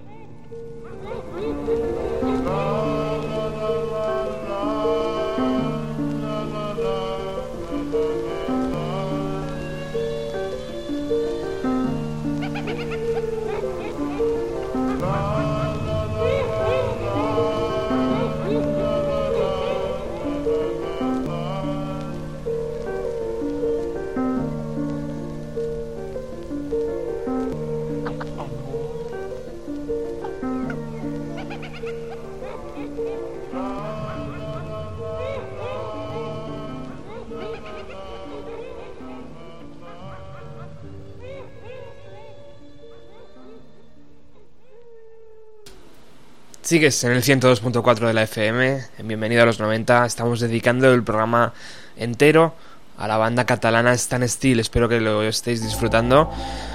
Sigues 46.66 47.04
en 47.04 47.12
el 47.12 47.22
102.4 47.22 48.08
de 48.08 48.12
la 48.12 48.24
FM, 48.24 48.80
en 48.98 49.06
Bienvenido 49.06 49.44
a 49.44 49.46
los 49.46 49.60
90. 49.60 50.04
Estamos 50.04 50.40
dedicando 50.40 50.92
el 50.92 51.04
programa 51.04 51.52
entero 51.96 52.54
a 52.98 53.06
la 53.06 53.18
banda 53.18 53.46
catalana 53.46 53.92
Stan 53.92 54.28
Steel. 54.28 54.58
Espero 54.58 54.88
que 54.88 54.98
lo 54.98 55.22
estéis 55.22 55.62
disfrutando. 55.62 56.28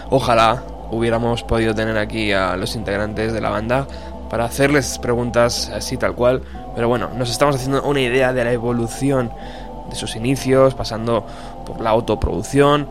Ojalá 0.10 0.64
hubiéramos 0.92 1.44
podido 1.44 1.76
tener 1.76 1.98
aquí 1.98 2.32
a 2.32 2.56
los 2.56 2.78
integrantes 2.78 3.34
de 3.34 3.42
la 3.42 3.50
banda 3.50 3.86
para 4.30 4.46
hacerles 4.46 4.98
preguntas 4.98 5.70
así 5.76 5.98
tal 5.98 6.16
cual. 6.16 6.42
Pero 6.74 6.88
bueno, 6.88 7.10
nos 7.18 7.30
estamos 7.30 7.58
haciendo 7.58 7.84
una 7.84 8.00
idea 8.00 8.32
de 8.32 8.46
la 8.46 8.54
evolución 8.54 9.30
de 9.90 9.96
sus 9.98 10.16
inicios, 10.16 10.74
pasando 10.74 11.28
por 11.66 11.82
la 11.82 11.90
autoproducción. 11.90 12.88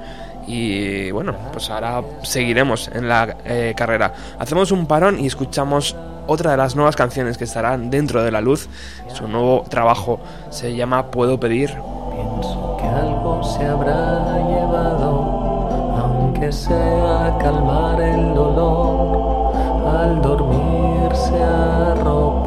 Y 0.46 1.10
bueno, 1.12 1.34
pues 1.50 1.70
ahora 1.70 2.02
seguiremos 2.24 2.88
en 2.88 3.08
la 3.08 3.38
eh, 3.46 3.72
carrera. 3.74 4.12
Hacemos 4.38 4.70
un 4.70 4.86
parón 4.86 5.18
y 5.18 5.28
escuchamos 5.28 5.96
otra 6.30 6.52
de 6.52 6.56
las 6.56 6.76
nuevas 6.76 6.94
canciones 6.94 7.36
que 7.36 7.42
estarán 7.42 7.90
dentro 7.90 8.22
de 8.22 8.30
la 8.30 8.40
luz. 8.40 8.68
Su 9.08 9.26
nuevo 9.26 9.64
trabajo 9.68 10.20
se 10.50 10.76
llama 10.76 11.10
Puedo 11.10 11.40
pedir. 11.40 11.70
Pienso 11.70 12.76
que 12.78 12.86
algo 12.86 13.42
se 13.42 13.66
habrá 13.66 14.38
llevado, 14.48 15.68
aunque 16.00 16.52
sea 16.52 17.36
calmar 17.40 18.00
el 18.00 18.32
dolor, 18.32 19.52
al 19.88 20.22
dormirse 20.22 21.42
arropado 21.42 22.39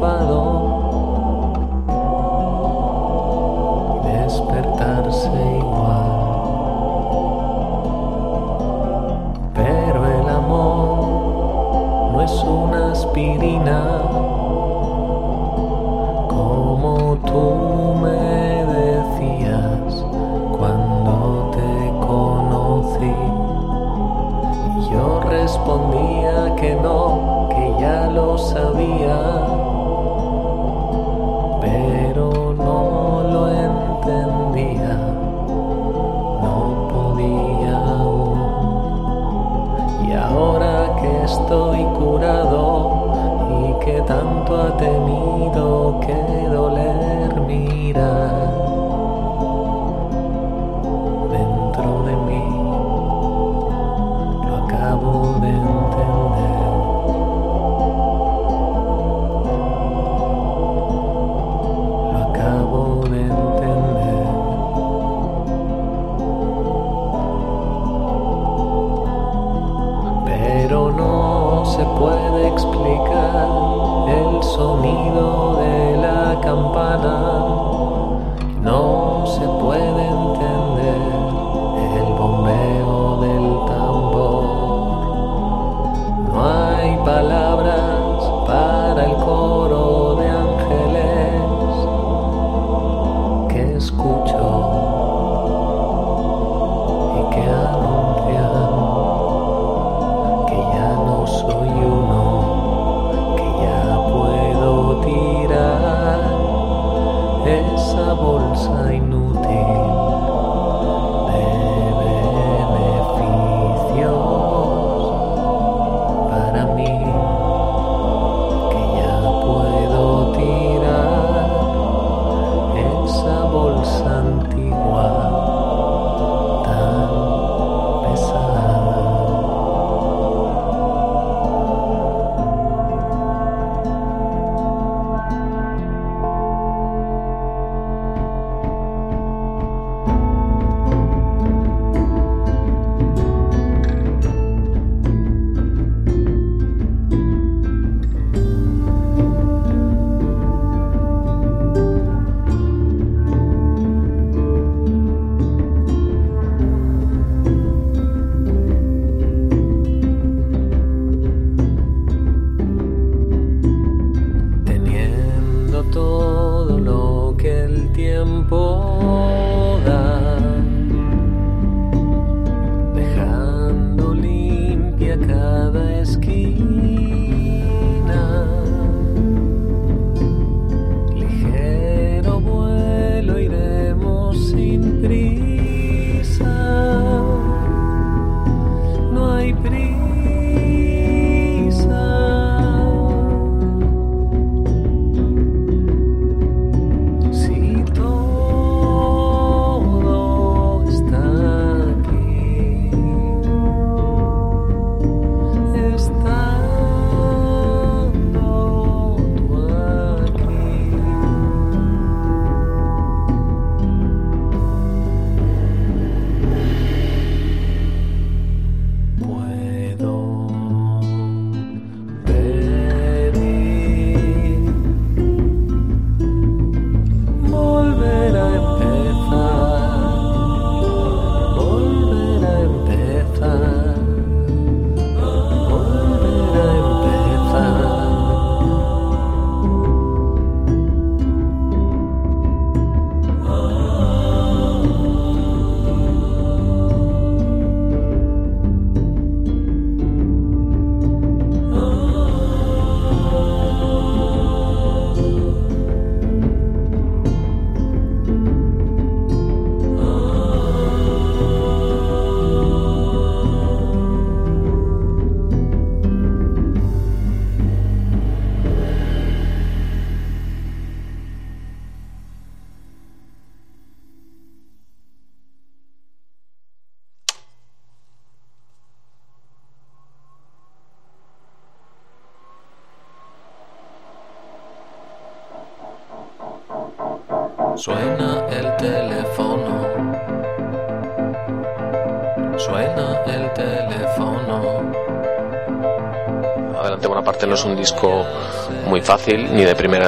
que 26.64 26.74
no, 26.76 27.46
que 27.50 27.82
ya 27.82 28.06
lo 28.06 28.38
sabía, 28.38 29.43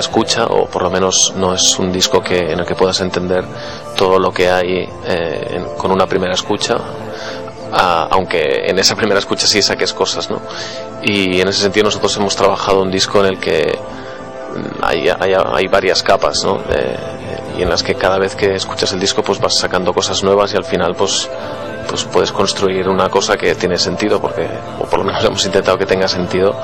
escucha 0.01 0.47
o 0.47 0.67
por 0.67 0.83
lo 0.83 0.91
menos 0.91 1.33
no 1.37 1.55
es 1.55 1.79
un 1.79 1.93
disco 1.93 2.21
que, 2.23 2.53
en 2.53 2.61
el 2.61 2.67
que 2.67 2.75
puedas 2.75 3.01
entender 3.01 3.45
todo 3.97 4.19
lo 4.19 4.33
que 4.33 4.51
hay 4.51 4.89
eh, 5.05 5.47
en- 5.51 5.65
con 5.77 5.91
una 5.91 6.07
primera 6.07 6.35
escucha 6.35 6.77
a- 7.73 8.09
aunque 8.11 8.65
en 8.67 8.79
esa 8.79 8.95
primera 8.95 9.19
escucha 9.19 9.47
sí 9.47 9.63
saques 9.63 9.93
cosas 9.93 10.31
¿no? 10.31 10.41
y 11.03 11.41
en 11.41 11.49
ese 11.49 11.63
sentido 11.63 11.85
nosotros 11.85 12.17
hemos 12.17 12.35
trabajado 12.37 12.83
un 12.83 12.91
disco 12.91 13.21
en 13.21 13.27
el 13.27 13.39
que 13.41 13.79
mm, 14.55 14.85
hay, 14.85 15.09
hay, 15.09 15.35
hay 15.35 15.67
varias 15.69 16.03
capas 16.03 16.45
¿no? 16.45 16.59
De- 16.59 16.97
y 17.59 17.63
en 17.63 17.71
las 17.71 17.83
que 17.83 17.95
cada 17.95 18.19
vez 18.19 18.35
que 18.37 18.55
escuchas 18.55 18.93
el 18.93 19.01
disco 19.01 19.23
pues 19.23 19.41
vas 19.41 19.55
sacando 19.55 19.93
cosas 19.95 20.23
nuevas 20.23 20.53
y 20.53 20.57
al 20.57 20.65
final 20.65 20.95
pues 20.95 21.29
pues 21.89 22.03
puedes 22.05 22.33
construir 22.33 22.89
una 22.89 23.09
cosa 23.09 23.37
que 23.37 23.55
tiene 23.55 23.79
sentido 23.79 24.21
porque 24.21 24.47
o 24.81 24.85
por 24.87 24.99
lo 24.99 25.05
menos 25.05 25.25
hemos 25.25 25.45
intentado 25.47 25.79
que 25.79 25.87
tenga 25.87 26.07
sentido 26.09 26.55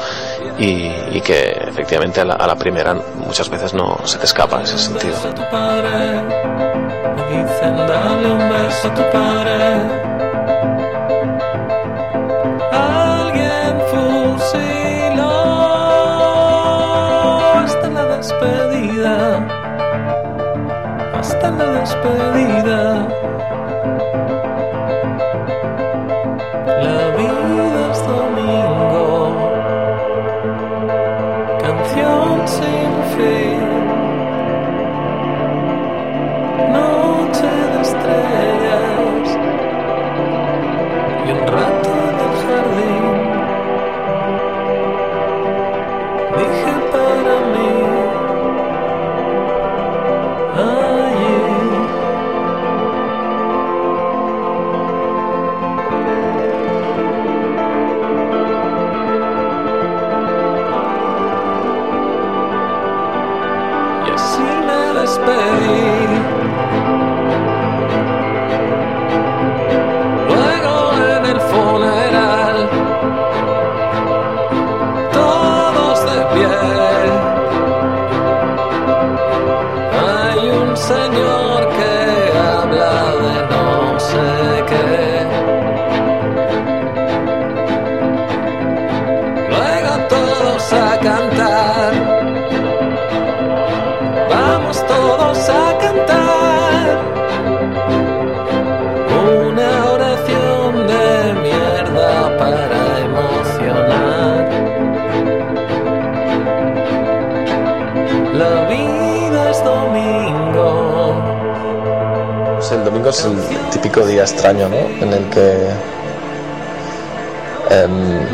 y, 0.59 0.93
y 1.13 1.21
que 1.21 1.51
efectivamente 1.69 2.21
a 2.21 2.25
la, 2.25 2.35
a 2.35 2.47
la 2.47 2.57
primera 2.57 2.95
muchas 3.17 3.49
veces 3.49 3.75
no 3.75 3.99
se 4.05 4.19
te 4.19 4.25
escapa 4.25 4.63
ese 4.63 4.79
sentido 4.79 5.17
a 5.17 5.35
tu 5.35 5.43
padre. 5.51 6.23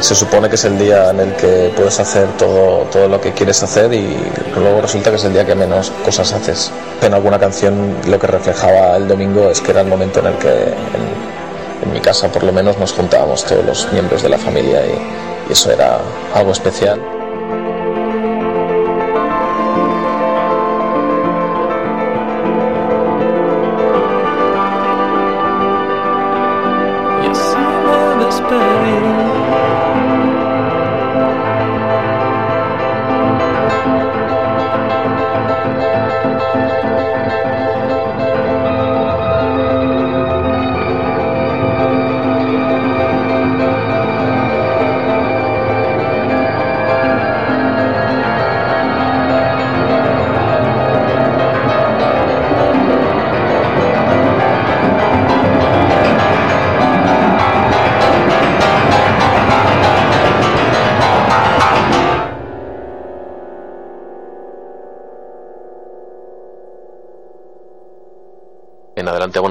Se 0.09 0.15
supone 0.15 0.49
que 0.49 0.55
es 0.55 0.65
el 0.65 0.79
día 0.79 1.11
en 1.11 1.21
el 1.21 1.35
que 1.35 1.71
puedes 1.77 2.01
hacer 2.01 2.27
todo, 2.39 2.87
todo 2.91 3.09
lo 3.09 3.21
que 3.21 3.35
quieres 3.35 3.63
hacer 3.63 3.93
y 3.93 4.17
luego 4.57 4.81
resulta 4.81 5.11
que 5.11 5.17
es 5.17 5.25
el 5.25 5.35
día 5.35 5.45
que 5.45 5.55
menos 5.55 5.93
cosas 6.03 6.33
haces. 6.33 6.73
En 7.03 7.13
alguna 7.13 7.39
canción 7.39 7.95
lo 8.07 8.19
que 8.19 8.27
reflejaba 8.27 8.97
el 8.97 9.07
domingo 9.07 9.51
es 9.51 9.61
que 9.61 9.73
era 9.73 9.83
el 9.83 9.87
momento 9.87 10.21
en 10.21 10.27
el 10.29 10.35
que 10.39 10.49
en, 11.83 11.93
mi 11.93 12.01
casa 12.01 12.29
por 12.29 12.43
lo 12.43 12.53
menos 12.53 12.79
nos 12.79 12.93
juntábamos 12.93 13.45
todos 13.45 13.63
los 13.67 13.93
miembros 13.93 14.23
de 14.23 14.31
la 14.31 14.39
familia 14.39 14.81
y 14.87 15.53
eso 15.53 15.71
era 15.71 15.99
algo 16.35 16.53
especial. 16.53 17.18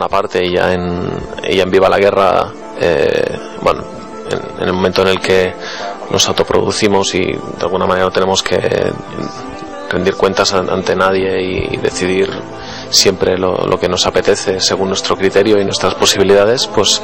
Bonaparte 0.08 0.46
y 0.46 0.54
ya 0.54 0.74
en, 0.74 1.10
y 1.50 1.58
ya 1.58 1.64
en 1.64 1.70
Viva 1.72 1.90
la 1.90 1.98
Guerra, 2.00 2.50
eh, 2.80 3.38
bueno, 3.62 3.84
en, 4.32 4.62
en 4.62 4.68
el 4.70 4.74
momento 4.74 5.02
en 5.02 5.10
el 5.10 5.20
que 5.20 5.54
nos 6.10 6.26
autoproducimos 6.30 7.14
y 7.14 7.24
de 7.26 7.40
alguna 7.60 7.86
manera 7.86 8.06
no 8.06 8.12
tenemos 8.14 8.42
que 8.42 8.58
rendir 9.90 10.16
cuentas 10.16 10.54
an- 10.54 10.70
ante 10.70 10.96
nadie 10.96 11.42
y 11.42 11.76
decidir 11.78 12.30
siempre 12.90 13.38
lo, 13.38 13.58
lo 13.68 13.78
que 13.78 13.90
nos 13.90 14.06
apetece 14.08 14.62
según 14.62 14.88
nuestro 14.88 15.18
criterio 15.18 15.60
y 15.60 15.66
nuestras 15.66 15.94
posibilidades, 15.96 16.68
pues 16.68 17.02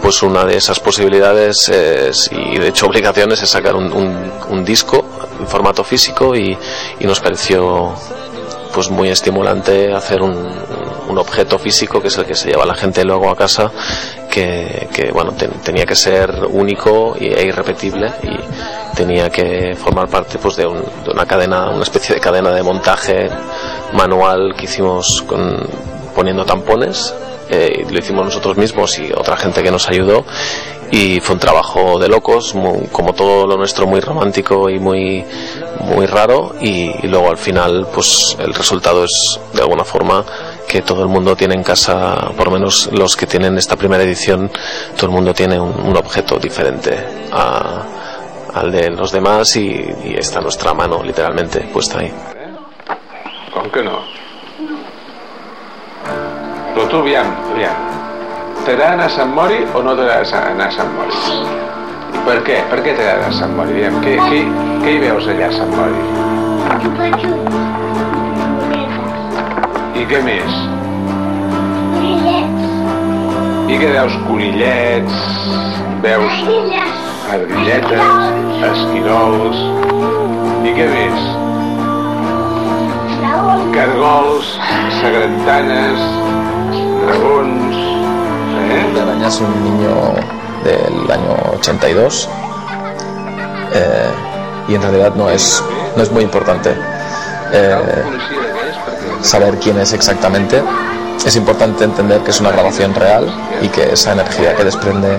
pues 0.00 0.20
una 0.22 0.44
de 0.44 0.56
esas 0.56 0.78
posibilidades 0.80 1.68
es, 1.68 2.28
y 2.32 2.58
de 2.58 2.68
hecho 2.68 2.86
obligaciones 2.86 3.40
es 3.42 3.48
sacar 3.50 3.74
un, 3.74 3.92
un- 3.92 4.32
un 4.48 4.64
disco 4.64 5.04
en 5.40 5.46
formato 5.48 5.82
físico 5.82 6.36
y, 6.36 6.56
y 7.00 7.04
nos 7.04 7.18
pareció 7.20 7.92
pues 8.74 8.90
muy 8.90 9.10
estimulante 9.10 9.92
hacer 9.92 10.22
un, 10.22 10.34
un 11.12 11.18
objeto 11.18 11.58
físico 11.58 12.00
que 12.00 12.08
es 12.08 12.16
el 12.18 12.24
que 12.24 12.34
se 12.34 12.48
lleva 12.50 12.64
la 12.66 12.74
gente 12.74 13.04
luego 13.04 13.30
a 13.30 13.36
casa 13.36 13.70
que, 14.30 15.10
bueno 15.12 15.32
ten- 15.32 15.52
tenía 15.62 15.84
que 15.84 15.94
ser 15.94 16.30
único 16.50 17.14
e 17.20 17.44
irrepetible 17.44 18.10
y 18.22 18.96
tenía 18.96 19.28
que 19.30 19.76
formar 19.76 20.08
parte 20.08 20.38
pues 20.38 20.56
de, 20.56 20.66
un- 20.66 20.82
de 21.04 21.10
una 21.12 21.26
cadena 21.26 21.68
una 21.70 21.82
especie 21.82 22.14
de 22.14 22.20
cadena 22.20 22.50
de 22.50 22.62
montaje 22.62 23.28
manual 23.92 24.54
que 24.56 24.64
hicimos 24.64 25.22
con, 25.26 25.66
poniendo 26.14 26.44
tampones 26.44 27.14
eh, 27.50 27.84
lo 27.90 27.98
hicimos 27.98 28.24
nosotros 28.24 28.56
mismos 28.56 28.98
y 28.98 29.12
otra 29.12 29.36
gente 29.36 29.62
que 29.62 29.70
nos 29.70 29.88
ayudó 29.88 30.24
y 30.90 31.20
fue 31.20 31.34
un 31.34 31.40
trabajo 31.40 31.98
de 31.98 32.08
locos 32.08 32.54
como 32.92 33.12
todo 33.14 33.46
lo 33.46 33.56
nuestro 33.56 33.86
muy 33.86 34.00
romántico 34.00 34.68
y 34.70 34.78
muy 34.78 35.24
muy 35.80 36.06
raro 36.06 36.54
y, 36.60 36.90
y 37.02 37.08
luego 37.08 37.30
al 37.30 37.38
final 37.38 37.86
pues 37.94 38.36
el 38.38 38.54
resultado 38.54 39.04
es 39.04 39.38
de 39.54 39.60
alguna 39.62 39.84
forma 39.84 40.24
que 40.72 40.80
todo 40.82 41.02
el 41.02 41.08
mundo 41.08 41.36
tiene 41.36 41.54
en 41.54 41.62
casa 41.62 42.30
por 42.36 42.46
lo 42.46 42.52
menos 42.52 42.88
los 42.92 43.14
que 43.16 43.26
tienen 43.26 43.58
esta 43.58 43.76
primera 43.76 44.02
edición 44.02 44.50
todo 44.96 45.06
el 45.06 45.12
mundo 45.12 45.34
tiene 45.34 45.60
un, 45.60 45.72
un 45.88 45.96
objeto 45.96 46.38
diferente 46.38 46.96
a- 47.30 47.82
al 48.54 48.70
de 48.72 48.88
los 48.90 49.12
demás 49.12 49.54
y, 49.56 49.68
y 50.04 50.14
está 50.18 50.40
nuestra 50.40 50.72
mano 50.74 51.02
literalmente 51.02 51.60
puesta 51.72 51.98
ahí 52.00 52.12
Com 53.52 53.68
que 53.70 53.82
no? 53.82 53.98
Però 56.74 56.88
tu, 56.88 56.96
aviam, 57.04 57.26
aviam. 57.52 57.76
T'agrada 58.64 58.94
anar 58.96 59.06
a 59.10 59.12
Sant 59.12 59.28
Mori 59.36 59.58
o 59.76 59.82
no 59.84 59.92
t'agrada 59.98 60.40
anar 60.54 60.68
a 60.70 60.72
Sant 60.72 60.88
Mori? 60.96 61.12
I 62.16 62.22
per 62.24 62.38
què? 62.46 62.56
Per 62.72 62.78
què 62.80 62.94
t'agrada 62.96 63.28
a 63.28 63.34
Sant 63.42 63.52
Mori? 63.58 63.76
Aviam, 63.76 64.00
què, 64.04 64.14
què, 64.30 64.40
què 64.86 64.94
hi 64.96 65.00
veus 65.04 65.28
allà 65.34 65.50
a 65.50 65.56
Sant 65.58 65.72
Mori? 65.76 66.00
I 70.02 70.06
què 70.10 70.18
més? 70.26 70.54
Grillets. 71.94 72.62
I 73.70 73.76
què 73.78 73.90
veus? 73.92 74.14
Conillets, 74.26 75.18
veus 76.02 76.40
Grilles. 76.48 76.96
argilletes, 77.36 78.32
esquirols... 78.68 79.60
I 80.66 80.72
què 80.74 80.88
més? 80.90 81.22
Cargols, 83.76 84.50
sagrantanes, 84.98 86.02
dragons... 87.04 87.78
Eh? 88.58 88.82
Araña 89.04 89.28
es 89.28 89.40
un 89.40 89.54
niño 89.62 89.94
del 90.64 91.10
año 91.10 91.36
82 91.54 92.28
eh, 93.74 94.10
y 94.68 94.74
en 94.74 94.82
realidad 94.82 95.14
no 95.14 95.30
es, 95.30 95.62
no 95.96 96.02
es 96.02 96.10
muy 96.10 96.24
importante 96.24 96.74
eh, 97.52 97.76
saber 99.22 99.58
quién 99.58 99.78
es 99.78 99.92
exactamente. 99.92 100.62
Es 101.24 101.36
importante 101.36 101.84
entender 101.84 102.20
que 102.22 102.30
es 102.30 102.40
una 102.40 102.50
grabación 102.50 102.94
real 102.94 103.32
y 103.62 103.68
que 103.68 103.92
esa 103.92 104.12
energía 104.12 104.54
que 104.54 104.64
desprende 104.64 105.18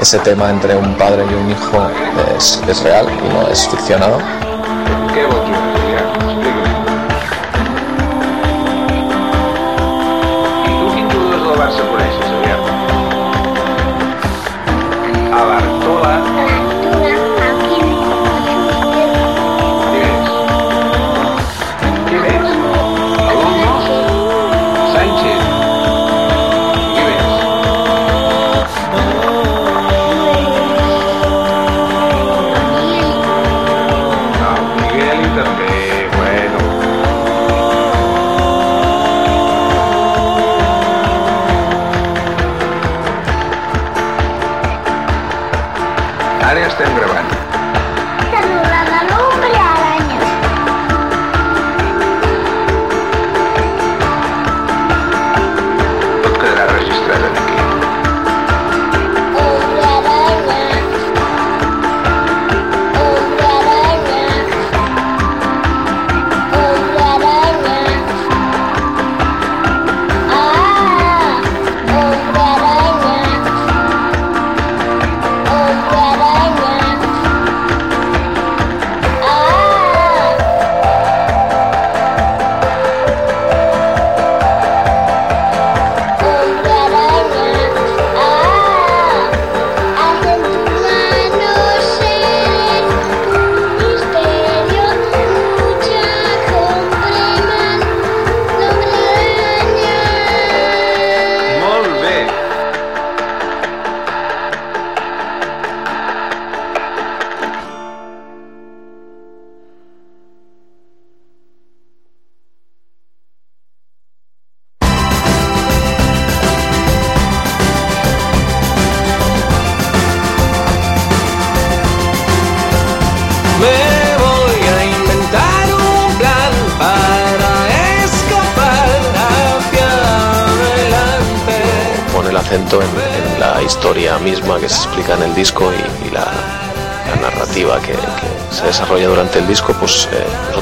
ese 0.00 0.18
tema 0.18 0.50
entre 0.50 0.76
un 0.76 0.94
padre 0.96 1.24
y 1.30 1.34
un 1.34 1.50
hijo 1.50 1.88
es, 2.36 2.62
es 2.68 2.82
real 2.82 3.06
y 3.24 3.28
no 3.32 3.48
es 3.48 3.68
ficcionado. 3.68 4.18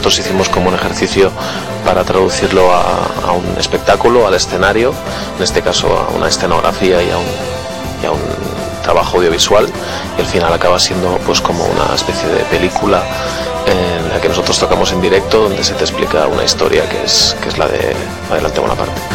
Nosotros 0.05 0.27
hicimos 0.27 0.51
como 0.51 0.69
un 0.69 0.75
ejercicio 0.75 1.31
para 1.83 2.05
traducirlo 2.05 2.71
a, 2.71 3.33
un 3.33 3.59
espectáculo, 3.59 4.27
al 4.27 4.35
escenario, 4.35 4.93
en 5.39 5.43
este 5.43 5.63
caso 5.63 5.87
a 5.97 6.15
una 6.15 6.29
escenografía 6.29 7.03
y 7.03 7.11
a 7.11 7.17
un, 7.17 8.45
trabajo 8.83 9.17
audiovisual 9.17 9.67
y 10.19 10.21
al 10.21 10.27
final 10.27 10.53
acaba 10.53 10.79
siendo 10.79 11.17
pues 11.25 11.41
como 11.41 11.65
una 11.65 11.95
especie 11.95 12.29
de 12.29 12.45
película 12.45 13.03
en 13.65 14.11
la 14.11 14.21
que 14.21 14.29
nosotros 14.29 14.59
tocamos 14.59 14.93
en 14.93 15.01
directo 15.01 15.45
donde 15.45 15.65
se 15.65 15.73
te 15.73 15.85
explica 15.85 16.27
una 16.27 16.45
historia 16.45 16.87
que 16.87 17.03
es, 17.03 17.35
que 17.41 17.49
es 17.49 17.57
la 17.57 17.67
de 17.67 17.97
Adelante 18.31 18.61
Bonaparte. 18.61 19.01
Y 19.01 19.14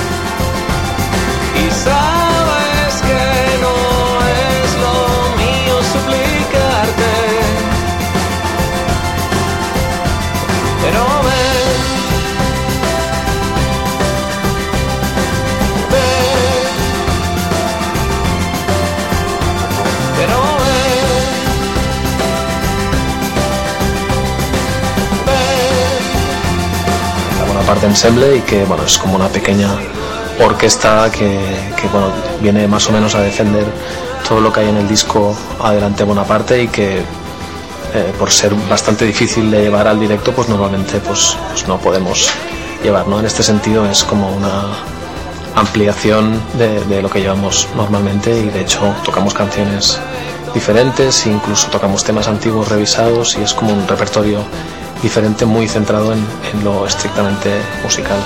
la 27.70 27.76
Bonaparte 27.76 27.86
Ensemble 27.86 28.38
y 28.38 28.42
que 28.42 28.66
bueno 28.66 28.84
es 28.84 28.98
como 28.98 29.16
una 29.16 29.28
pequeña 29.28 29.70
orquesta 30.44 31.12
que, 31.12 31.40
que, 31.80 31.88
bueno 31.90 32.08
viene 32.42 32.68
más 32.68 32.90
o 32.90 32.92
menos 32.92 33.14
a 33.14 33.22
defender 33.22 33.66
todo 34.28 34.42
lo 34.42 34.52
que 34.52 34.62
hay 34.62 34.70
en 34.70 34.78
el 34.78 34.88
disco 34.88 35.36
Adelante 35.62 36.04
Bonaparte 36.04 36.64
y 36.64 36.68
que 36.68 36.98
eh, 36.98 38.14
por 38.18 38.32
ser 38.32 38.56
bastante 38.68 39.06
difícil 39.06 39.52
de 39.52 39.62
llevar 39.62 39.88
al 39.88 40.00
directo 40.00 40.32
pues 40.32 40.50
normalmente 40.50 41.00
pues, 41.00 41.38
pues 41.52 41.68
no 41.68 41.78
podemos 41.78 42.32
llevar 42.84 43.08
¿no? 43.08 43.20
en 43.20 43.26
este 43.26 43.44
sentido 43.44 43.86
es 43.86 44.04
como 44.04 44.36
una 44.36 44.64
ampliación 45.54 46.42
de, 46.58 46.84
de 46.86 47.04
lo 47.04 47.10
que 47.10 47.20
llevamos 47.22 47.68
normalmente 47.76 48.32
y 48.32 48.50
de 48.50 48.62
hecho 48.62 48.96
tocamos 49.04 49.36
canciones 49.36 50.00
diferentes 50.56 51.28
incluso 51.28 51.68
tocamos 51.70 52.04
temas 52.04 52.28
antiguos 52.28 52.68
revisados 52.68 53.38
y 53.40 53.44
es 53.44 53.54
como 53.54 53.74
un 53.74 53.88
repertorio 53.88 54.40
diferente 55.02 55.45
muy 55.45 55.68
centrado 55.68 56.14
en, 56.14 56.26
lo 56.64 56.86
estrictamente 56.86 57.50
musical. 57.84 58.20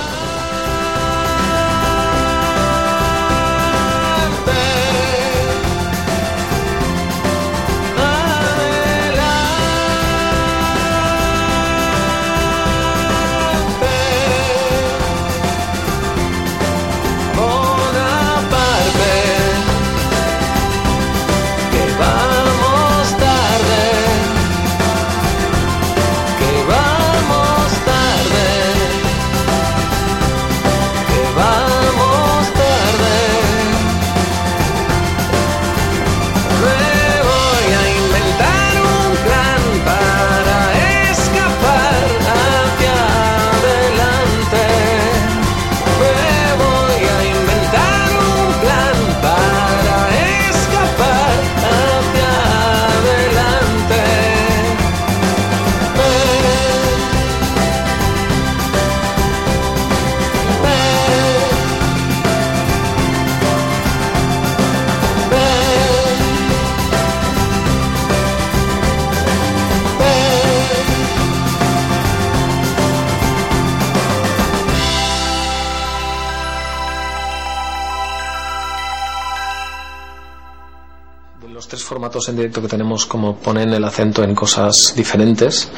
Formatos 82.24 82.28
en 82.28 82.36
directo 82.36 82.62
que 82.62 82.68
tenemos 82.68 83.06
como 83.06 83.36
ponen 83.36 83.72
el 83.72 83.84
acento 83.84 84.22
en 84.22 84.34
cosas 84.34 84.94
diferentes. 84.96 85.68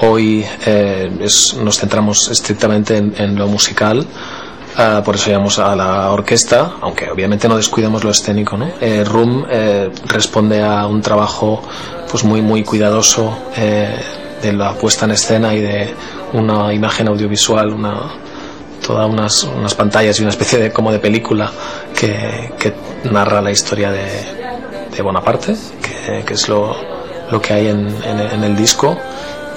Hoy 0.00 0.44
eh, 0.66 1.10
es- 1.20 1.54
nos 1.54 1.78
centramos 1.78 2.28
estrictamente 2.30 2.96
en, 2.96 3.14
en 3.18 3.36
lo 3.36 3.46
musical. 3.48 4.04
ah, 4.78 5.00
por 5.04 5.14
eso 5.14 5.30
llamamos 5.30 5.58
a 5.58 5.74
la 5.74 6.10
orquesta, 6.12 6.72
aunque 6.82 7.10
obviamente 7.10 7.48
no 7.48 7.56
descuidamos 7.56 8.04
lo 8.04 8.10
escénico. 8.10 8.56
¿no? 8.58 8.68
Eh, 8.80 9.04
Room 9.04 9.46
eh, 9.50 9.90
responde 10.06 10.62
a 10.62 10.86
un 10.86 11.00
trabajo 11.00 11.62
pues 12.10 12.24
muy 12.24 12.42
muy 12.42 12.62
cuidadoso 12.62 13.36
eh, 13.56 13.96
de 14.42 14.52
la 14.52 14.74
puesta 14.74 15.06
en 15.06 15.12
escena 15.12 15.54
y 15.54 15.60
de 15.60 15.94
una 16.34 16.72
imagen 16.74 17.08
audiovisual, 17.08 17.72
una, 17.72 17.94
todas 18.86 19.08
unas, 19.08 19.44
unas 19.44 19.74
pantallas 19.74 20.18
y 20.18 20.22
una 20.22 20.30
especie 20.30 20.58
de 20.58 20.70
como 20.72 20.92
de 20.92 20.98
película 20.98 21.50
que, 21.98 22.52
que 22.58 22.74
narra 23.10 23.40
la 23.40 23.50
historia 23.50 23.90
de, 23.90 24.06
de 24.94 25.02
Bonaparte, 25.02 25.56
que, 26.06 26.24
que 26.24 26.34
es 26.34 26.48
lo, 26.48 26.76
lo 27.30 27.42
que 27.42 27.52
hay 27.54 27.66
en, 27.68 27.88
en- 28.04 28.20
en 28.20 28.44
el 28.44 28.56
disco. 28.56 28.96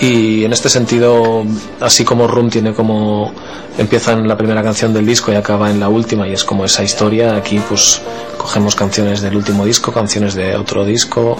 Y 0.01 0.45
en 0.45 0.53
este 0.53 0.69
sentido, 0.69 1.43
así 1.81 2.05
como 2.05 2.25
Room 2.25 2.49
tiene 2.49 2.73
como 2.73 3.33
empieza 3.77 4.13
en 4.13 4.27
la 4.29 4.37
primera 4.37 4.63
canción 4.63 4.93
del 4.93 5.05
disco 5.05 5.31
y 5.31 5.35
acaba 5.35 5.69
en 5.69 5.79
la 5.79 5.89
última 5.89 6.25
y 6.27 6.31
es 6.33 6.43
como 6.45 6.63
esa 6.63 6.83
historia, 6.83 7.35
aquí 7.35 7.59
pues 7.67 8.01
cogemos 8.37 8.75
canciones 8.75 9.19
del 9.21 9.35
último 9.35 9.65
disco, 9.65 9.91
canciones 9.91 10.35
de 10.35 10.55
otro 10.55 10.85
disco, 10.85 11.37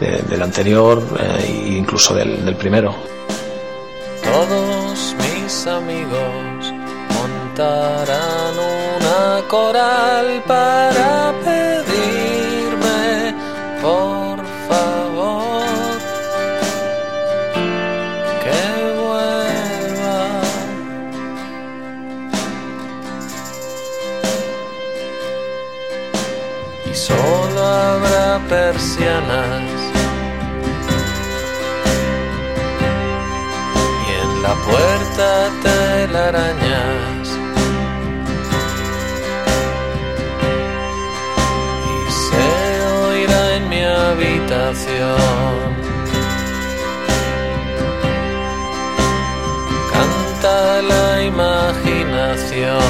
de- 0.00 0.22
del 0.28 0.42
anterior 0.42 1.00
eh, 1.20 1.44
e 1.68 1.76
incluso 1.76 2.12
del, 2.14 2.44
del 2.44 2.56
primero. 2.56 2.94
Todos 4.24 5.14
mis 5.18 5.66
amigos 5.66 6.72
montarán 7.14 8.54
una 8.98 9.48
coral 9.48 10.42
para 10.46 11.32
persianas. 29.00 29.80
Y 34.06 34.08
en 34.22 34.30
la 34.42 34.54
puerta 34.54 35.28
telarañas 35.62 37.28
y 41.88 42.12
se 42.22 42.48
oirá 43.08 43.42
en 43.56 43.64
mi 43.68 43.82
habitación. 43.82 45.20
Canta 49.92 50.56
la 50.82 51.22
imaginación 51.22 52.80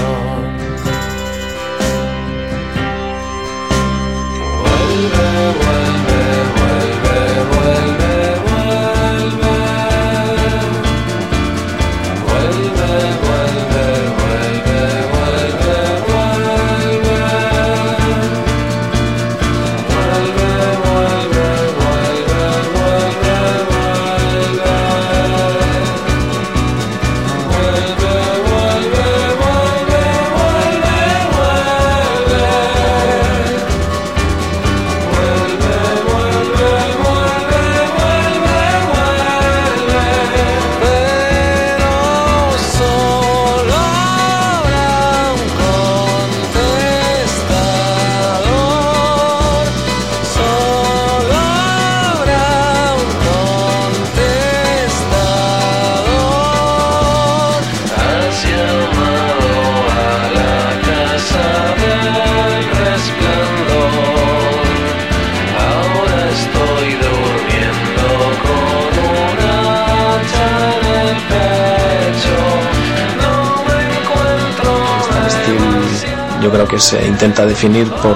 que 76.70 76.78
se 76.78 77.04
intenta 77.06 77.44
definir 77.46 77.90
por, 77.90 78.14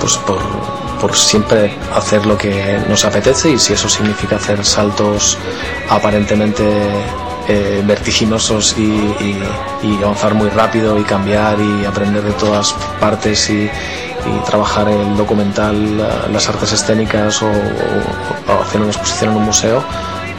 pues 0.00 0.16
por, 0.18 0.38
por 1.00 1.16
siempre 1.16 1.74
hacer 1.94 2.26
lo 2.26 2.36
que 2.36 2.78
nos 2.88 3.04
apetece 3.04 3.50
y 3.50 3.58
si 3.58 3.72
eso 3.74 3.88
significa 3.88 4.36
hacer 4.36 4.64
saltos 4.64 5.38
aparentemente 5.88 6.64
eh, 7.48 7.82
vertiginosos 7.84 8.74
y, 8.78 8.82
y- 8.82 9.42
y 9.82 10.02
avanzar 10.02 10.34
muy 10.34 10.48
rápido 10.50 10.98
y 10.98 11.02
cambiar 11.04 11.58
y 11.60 11.84
aprender 11.84 12.22
de 12.22 12.32
todas 12.32 12.72
partes 13.00 13.48
y, 13.50 13.62
y 13.64 14.38
trabajar 14.46 14.88
el 14.88 15.16
documental, 15.16 15.98
la- 15.98 16.28
las 16.32 16.48
artes 16.48 16.72
escénicas 16.72 17.42
o, 17.42 17.46
o- 17.46 18.52
o 18.52 18.62
hacer 18.62 18.80
una 18.80 18.90
exposición 18.90 19.30
en 19.32 19.36
un 19.38 19.44
museo, 19.44 19.82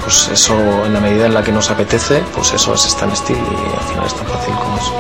pues 0.04 0.30
eso 0.30 0.54
en 0.86 0.94
la 0.94 1.00
medida 1.00 1.26
en 1.26 1.34
la 1.34 1.44
que 1.44 1.52
nos 1.52 1.70
apetece, 1.70 2.24
pues 2.36 2.54
eso 2.54 2.74
es 2.74 2.86
Stan 2.86 3.14
Steel 3.16 3.38
y 3.40 3.78
al 3.80 3.84
final 3.90 4.06
es 4.06 4.14
tan 4.16 4.28
fácil 4.28 4.54
como 4.56 4.78
eso. 4.78 4.94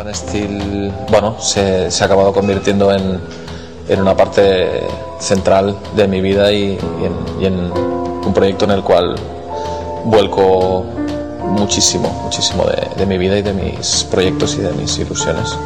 Stan 0.00 0.14
Steel, 0.14 0.92
bueno, 1.10 1.36
se, 1.40 1.90
se 1.90 2.02
ha 2.02 2.06
acabado 2.06 2.32
convirtiendo 2.32 2.92
en, 2.92 3.20
en 3.88 4.00
una 4.00 4.16
parte 4.16 4.82
central 5.18 5.76
de 5.94 6.08
mi 6.08 6.20
vida 6.20 6.50
y, 6.52 6.78
y 7.00 7.04
en, 7.04 7.42
y 7.42 7.46
en 7.46 7.72
un 7.72 8.32
proyecto 8.32 8.64
en 8.64 8.70
el 8.72 8.82
cual 8.82 9.14
vuelco 10.04 10.84
muchísimo, 11.44 12.08
muchísimo 12.24 12.64
de, 12.64 12.88
de 12.96 13.06
mi 13.06 13.18
vida 13.18 13.38
y 13.38 13.42
de 13.42 13.52
mis 13.52 14.04
proyectos 14.10 14.54
y 14.54 14.62
de 14.62 14.72
mis 14.72 14.98
ilusiones. 14.98 15.56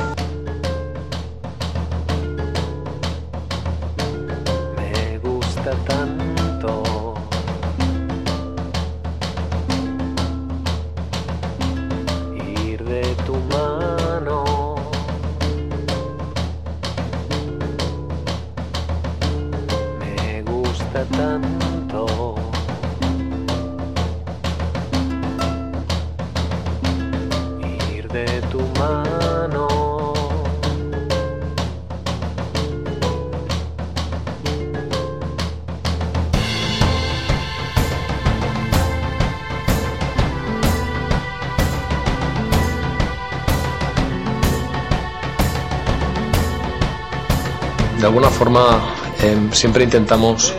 Siempre 49.65 49.85
intentamos 49.85 50.53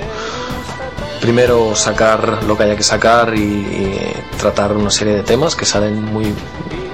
primero 1.22 1.76
sacar 1.76 2.44
lo 2.45 2.57
que 2.57 2.64
haya 2.64 2.76
que 2.76 2.82
sacar 2.82 3.36
y, 3.36 3.94
tratar 4.40 4.76
una 4.76 4.90
serie 4.90 5.14
de 5.14 5.22
temas 5.22 5.56
que 5.56 5.64
salen 5.64 6.03
muy, 6.03 6.34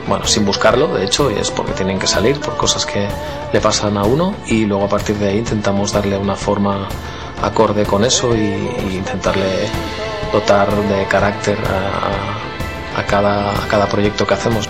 bueno, 0.10 0.28
sin 0.28 0.44
buscarlo, 0.44 0.94
de 0.94 1.06
hecho, 1.06 1.32
y 1.32 1.36
es 1.36 1.50
porque 1.52 1.72
tienen 1.72 1.98
que 1.98 2.08
salir 2.08 2.38
por 2.42 2.58
cosas 2.58 2.86
que 2.86 3.08
le 3.54 3.62
pasan 3.62 3.96
a 3.98 4.04
uno 4.04 4.36
y 4.46 4.66
luego 4.66 4.84
a 4.84 4.90
partir 4.90 5.16
de 5.20 5.30
ahí 5.30 5.38
intentamos 5.38 5.94
darle 5.94 6.18
una 6.18 6.36
forma 6.36 6.90
acorde 7.42 7.86
con 7.86 8.04
eso 8.04 8.36
y, 8.36 8.42
intentarle 8.94 9.70
dotar 10.34 10.70
de 10.70 11.06
carácter 11.06 11.60
a 12.98 13.04
cada, 13.06 13.52
a 13.52 13.68
cada 13.70 13.88
proyecto 13.88 14.28
que 14.28 14.34
hacemos. 14.34 14.68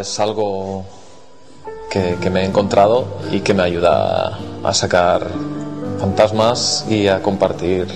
Es 0.00 0.20
algo 0.20 0.84
que, 1.90 2.16
que 2.20 2.30
me 2.30 2.42
he 2.42 2.44
encontrado 2.44 3.06
y 3.30 3.40
que 3.40 3.54
me 3.54 3.62
ayuda 3.62 4.38
a 4.62 4.74
sacar 4.74 5.26
fantasmas 5.98 6.84
y 6.88 7.08
a 7.08 7.22
compartir 7.22 7.86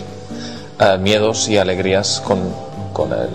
eh, 0.79 0.99
miedos 0.99 1.49
y 1.49 1.59
alegrías 1.59 2.23
con, 2.25 2.39
con, 2.93 3.13
el, 3.13 3.29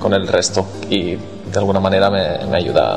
con 0.00 0.14
el 0.14 0.28
resto 0.28 0.64
y 0.88 1.16
de 1.16 1.58
alguna 1.58 1.80
manera 1.80 2.10
me, 2.10 2.46
me 2.46 2.56
ayuda 2.58 2.94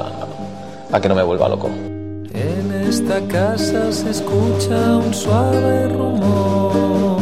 a, 0.92 0.96
a 0.96 1.02
que 1.02 1.10
no 1.10 1.16
me 1.16 1.24
vuelva 1.24 1.50
loco. 1.50 1.68
En 1.68 2.86
esta 2.88 3.20
casa 3.28 3.92
se 3.92 4.10
escucha 4.12 4.98
un 4.98 5.14
suave 5.14 5.88
rumor. 5.88 7.16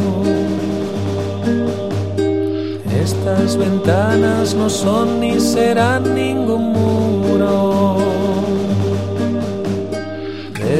Estas 3.02 3.56
ventanas 3.56 4.54
no 4.54 4.68
son 4.70 5.20
ni 5.20 5.38
serán 5.38 6.14
ningún 6.14 6.72
muro. 6.72 7.13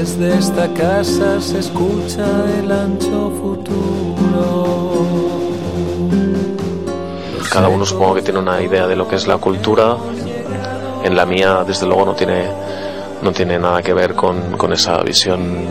Desde 0.04 0.38
esta 0.38 0.68
casa 0.74 1.40
se 1.40 1.58
escucha 1.58 2.24
el 2.58 2.70
ancho 2.70 3.30
futuro. 3.40 5.04
Cada 7.50 7.68
uno 7.68 7.84
supongo 7.86 8.14
que 8.14 8.22
tiene 8.22 8.38
una 8.38 8.60
idea 8.60 8.86
de 8.86 8.96
lo 8.96 9.08
que 9.08 9.16
es 9.16 9.26
la 9.26 9.38
cultura. 9.38 9.96
En 11.02 11.16
la 11.16 11.26
mía, 11.26 11.64
desde 11.66 11.86
luego, 11.86 12.04
no 12.04 12.14
tiene, 12.14 12.48
no 13.22 13.32
tiene 13.32 13.58
nada 13.58 13.82
que 13.82 13.92
ver 13.92 14.14
con, 14.14 14.72
esa 14.72 15.02
visión 15.02 15.68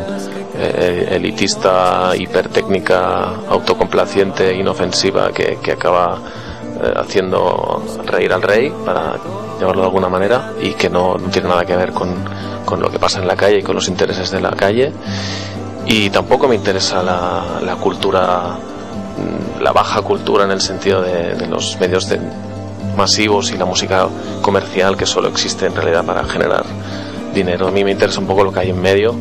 eh, 0.57 1.09
elitista, 1.11 2.15
hipertécnica, 2.15 3.35
autocomplaciente, 3.49 4.53
inofensiva 4.53 5.31
que, 5.31 5.59
acaba 5.71 6.19
eh, 6.81 6.93
haciendo 6.95 7.83
reír 8.05 8.33
al 8.33 8.41
rey, 8.41 8.73
llamarlo 9.63 9.81
de 9.81 9.87
alguna 9.87 10.09
manera, 10.09 10.51
y 10.61 10.73
que 10.73 10.89
no, 10.89 11.15
no 11.17 11.29
tiene 11.29 11.49
nada 11.49 11.65
que 11.65 11.75
ver 11.75 11.91
con, 11.91 12.09
con 12.65 12.79
lo 12.81 12.89
que 12.91 12.99
pasa 12.99 13.19
en 13.19 13.27
la 13.27 13.35
calle 13.35 13.57
y 13.59 13.63
con 13.63 13.75
los 13.75 13.87
intereses 13.87 14.29
de 14.31 14.39
la 14.41 14.51
calle. 14.51 14.91
Y 15.85 16.09
tampoco 16.11 16.47
me 16.47 16.55
interesa 16.55 17.01
la, 17.03 17.41
la 17.61 17.75
cultura 17.75 18.55
la 19.61 19.71
baja 19.71 20.01
cultura 20.01 20.43
en 20.45 20.51
el 20.51 20.59
sentido 20.61 21.01
de, 21.01 21.35
de 21.35 21.47
los 21.47 21.77
medios 21.79 22.09
de- 22.09 22.19
masivos 22.97 23.51
y 23.51 23.57
la 23.57 23.65
música 23.65 24.07
comercial 24.41 24.95
que 24.97 25.05
solo 25.05 25.27
existe 25.29 25.65
en 25.65 25.75
realidad 25.75 26.03
para 26.05 26.23
generar 26.25 26.63
dinero. 27.33 27.67
A 27.67 27.71
mí 27.71 27.83
me 27.83 27.91
interesa 27.91 28.19
un 28.19 28.27
poco 28.27 28.43
lo 28.43 28.51
que 28.51 28.59
hay 28.61 28.69
en 28.71 28.79
medio, 28.81 29.15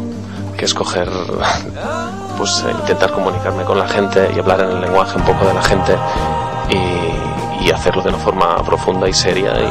que 0.59 0.65
es 0.67 0.75
coger, 0.75 1.09
pues 2.39 2.65
eh, 2.67 2.73
intentar 2.81 3.13
comunicarme 3.13 3.65
con 3.65 3.79
la 3.79 3.87
gente 3.89 4.29
y 4.35 4.39
hablar 4.39 4.61
en 4.63 4.71
el 4.71 4.81
lenguaje 4.81 5.17
un 5.17 5.25
poco 5.25 5.47
de 5.47 5.55
la 5.55 5.63
gente 5.63 5.95
y, 6.71 7.65
y 7.67 7.71
hacerlo 7.71 8.03
de 8.03 8.09
una 8.11 8.19
forma 8.19 8.57
profunda 8.65 9.09
y 9.09 9.13
seria 9.15 9.53
y, 9.59 9.71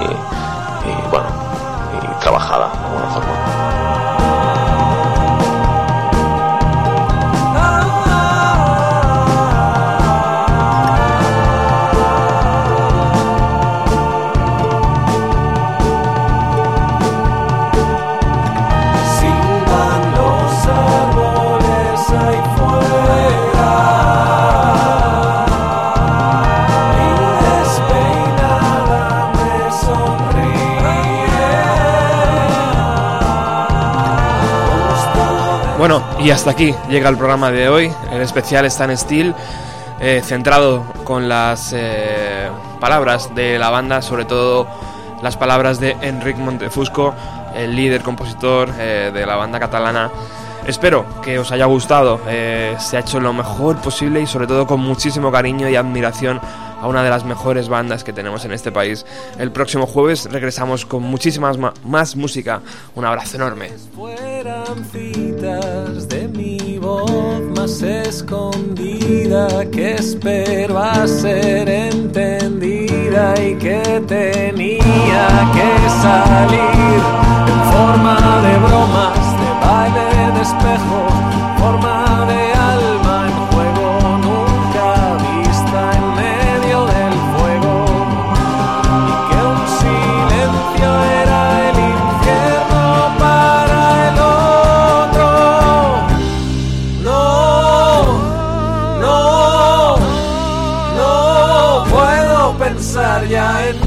bueno, 1.11 1.27
y 1.93 2.19
trabajada 2.21 2.71
de 2.71 2.85
alguna 2.85 3.07
forma. 3.09 3.50
Y 36.23 36.29
hasta 36.29 36.51
aquí 36.51 36.75
llega 36.89 37.09
el 37.09 37.17
programa 37.17 37.51
de 37.51 37.69
hoy. 37.69 37.91
El 38.11 38.21
especial 38.21 38.65
está 38.65 38.85
en 38.85 38.97
Steel, 38.97 39.35
eh, 39.99 40.21
centrado 40.23 40.85
con 41.03 41.27
las 41.27 41.73
eh, 41.75 42.49
palabras 42.79 43.33
de 43.33 43.57
la 43.57 43.69
banda, 43.69 44.01
sobre 44.01 44.25
todo 44.25 44.67
las 45.21 45.35
palabras 45.37 45.79
de 45.79 45.97
Enric 46.01 46.37
Montefusco, 46.37 47.15
el 47.55 47.75
líder 47.75 48.01
compositor 48.01 48.69
eh, 48.77 49.11
de 49.13 49.25
la 49.25 49.35
banda 49.35 49.59
catalana. 49.59 50.11
Espero 50.65 51.05
que 51.23 51.39
os 51.39 51.51
haya 51.51 51.65
gustado, 51.65 52.21
eh, 52.27 52.75
se 52.77 52.97
ha 52.97 52.99
hecho 52.99 53.19
lo 53.19 53.33
mejor 53.33 53.77
posible 53.77 54.21
y 54.21 54.27
sobre 54.27 54.45
todo 54.45 54.67
con 54.67 54.79
muchísimo 54.79 55.31
cariño 55.31 55.67
y 55.69 55.75
admiración 55.75 56.39
a 56.81 56.87
una 56.87 57.03
de 57.03 57.09
las 57.09 57.23
mejores 57.23 57.69
bandas 57.69 58.03
que 58.03 58.11
tenemos 58.11 58.43
en 58.45 58.51
este 58.51 58.71
país. 58.71 59.05
El 59.37 59.51
próximo 59.51 59.85
jueves 59.85 60.27
regresamos 60.31 60.85
con 60.85 61.03
muchísimas 61.03 61.57
ma- 61.57 61.73
más 61.85 62.15
música. 62.15 62.61
Un 62.95 63.05
abrazo 63.05 63.37
enorme. 63.37 63.69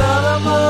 Nada 0.05 0.39
más. 0.39 0.65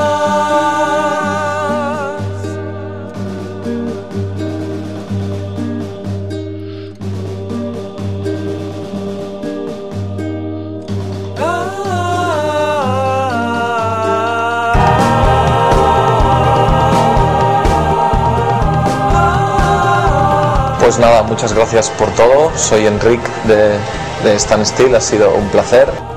Pues 20.79 20.99
nada, 20.99 21.23
muchas 21.23 21.53
gracias 21.53 21.89
por 21.89 22.09
todo. 22.11 22.51
Soy 22.55 22.85
Enric 22.85 23.19
de, 23.45 23.77
de 24.23 24.35
Stan 24.35 24.65
Still, 24.65 24.95
ha 24.95 25.01
sido 25.01 25.33
un 25.33 25.49
placer. 25.49 26.14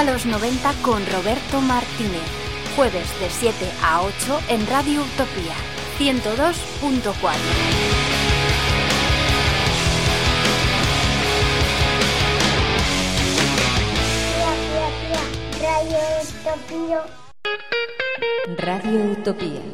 A 0.00 0.04
los 0.04 0.24
90 0.24 0.72
con 0.80 1.04
Roberto 1.04 1.60
Martínez. 1.60 2.22
Jueves 2.74 3.06
de 3.20 3.28
7 3.28 3.54
a 3.82 4.00
8 4.00 4.40
en 4.48 4.66
Radio 4.66 5.02
Utopía 5.02 5.52
102.4. 5.98 7.12
Radio 15.60 15.98
Utopía. 16.32 17.04
Radio 18.56 18.98
Utopía. 19.12 19.60
102.4. 19.60 19.69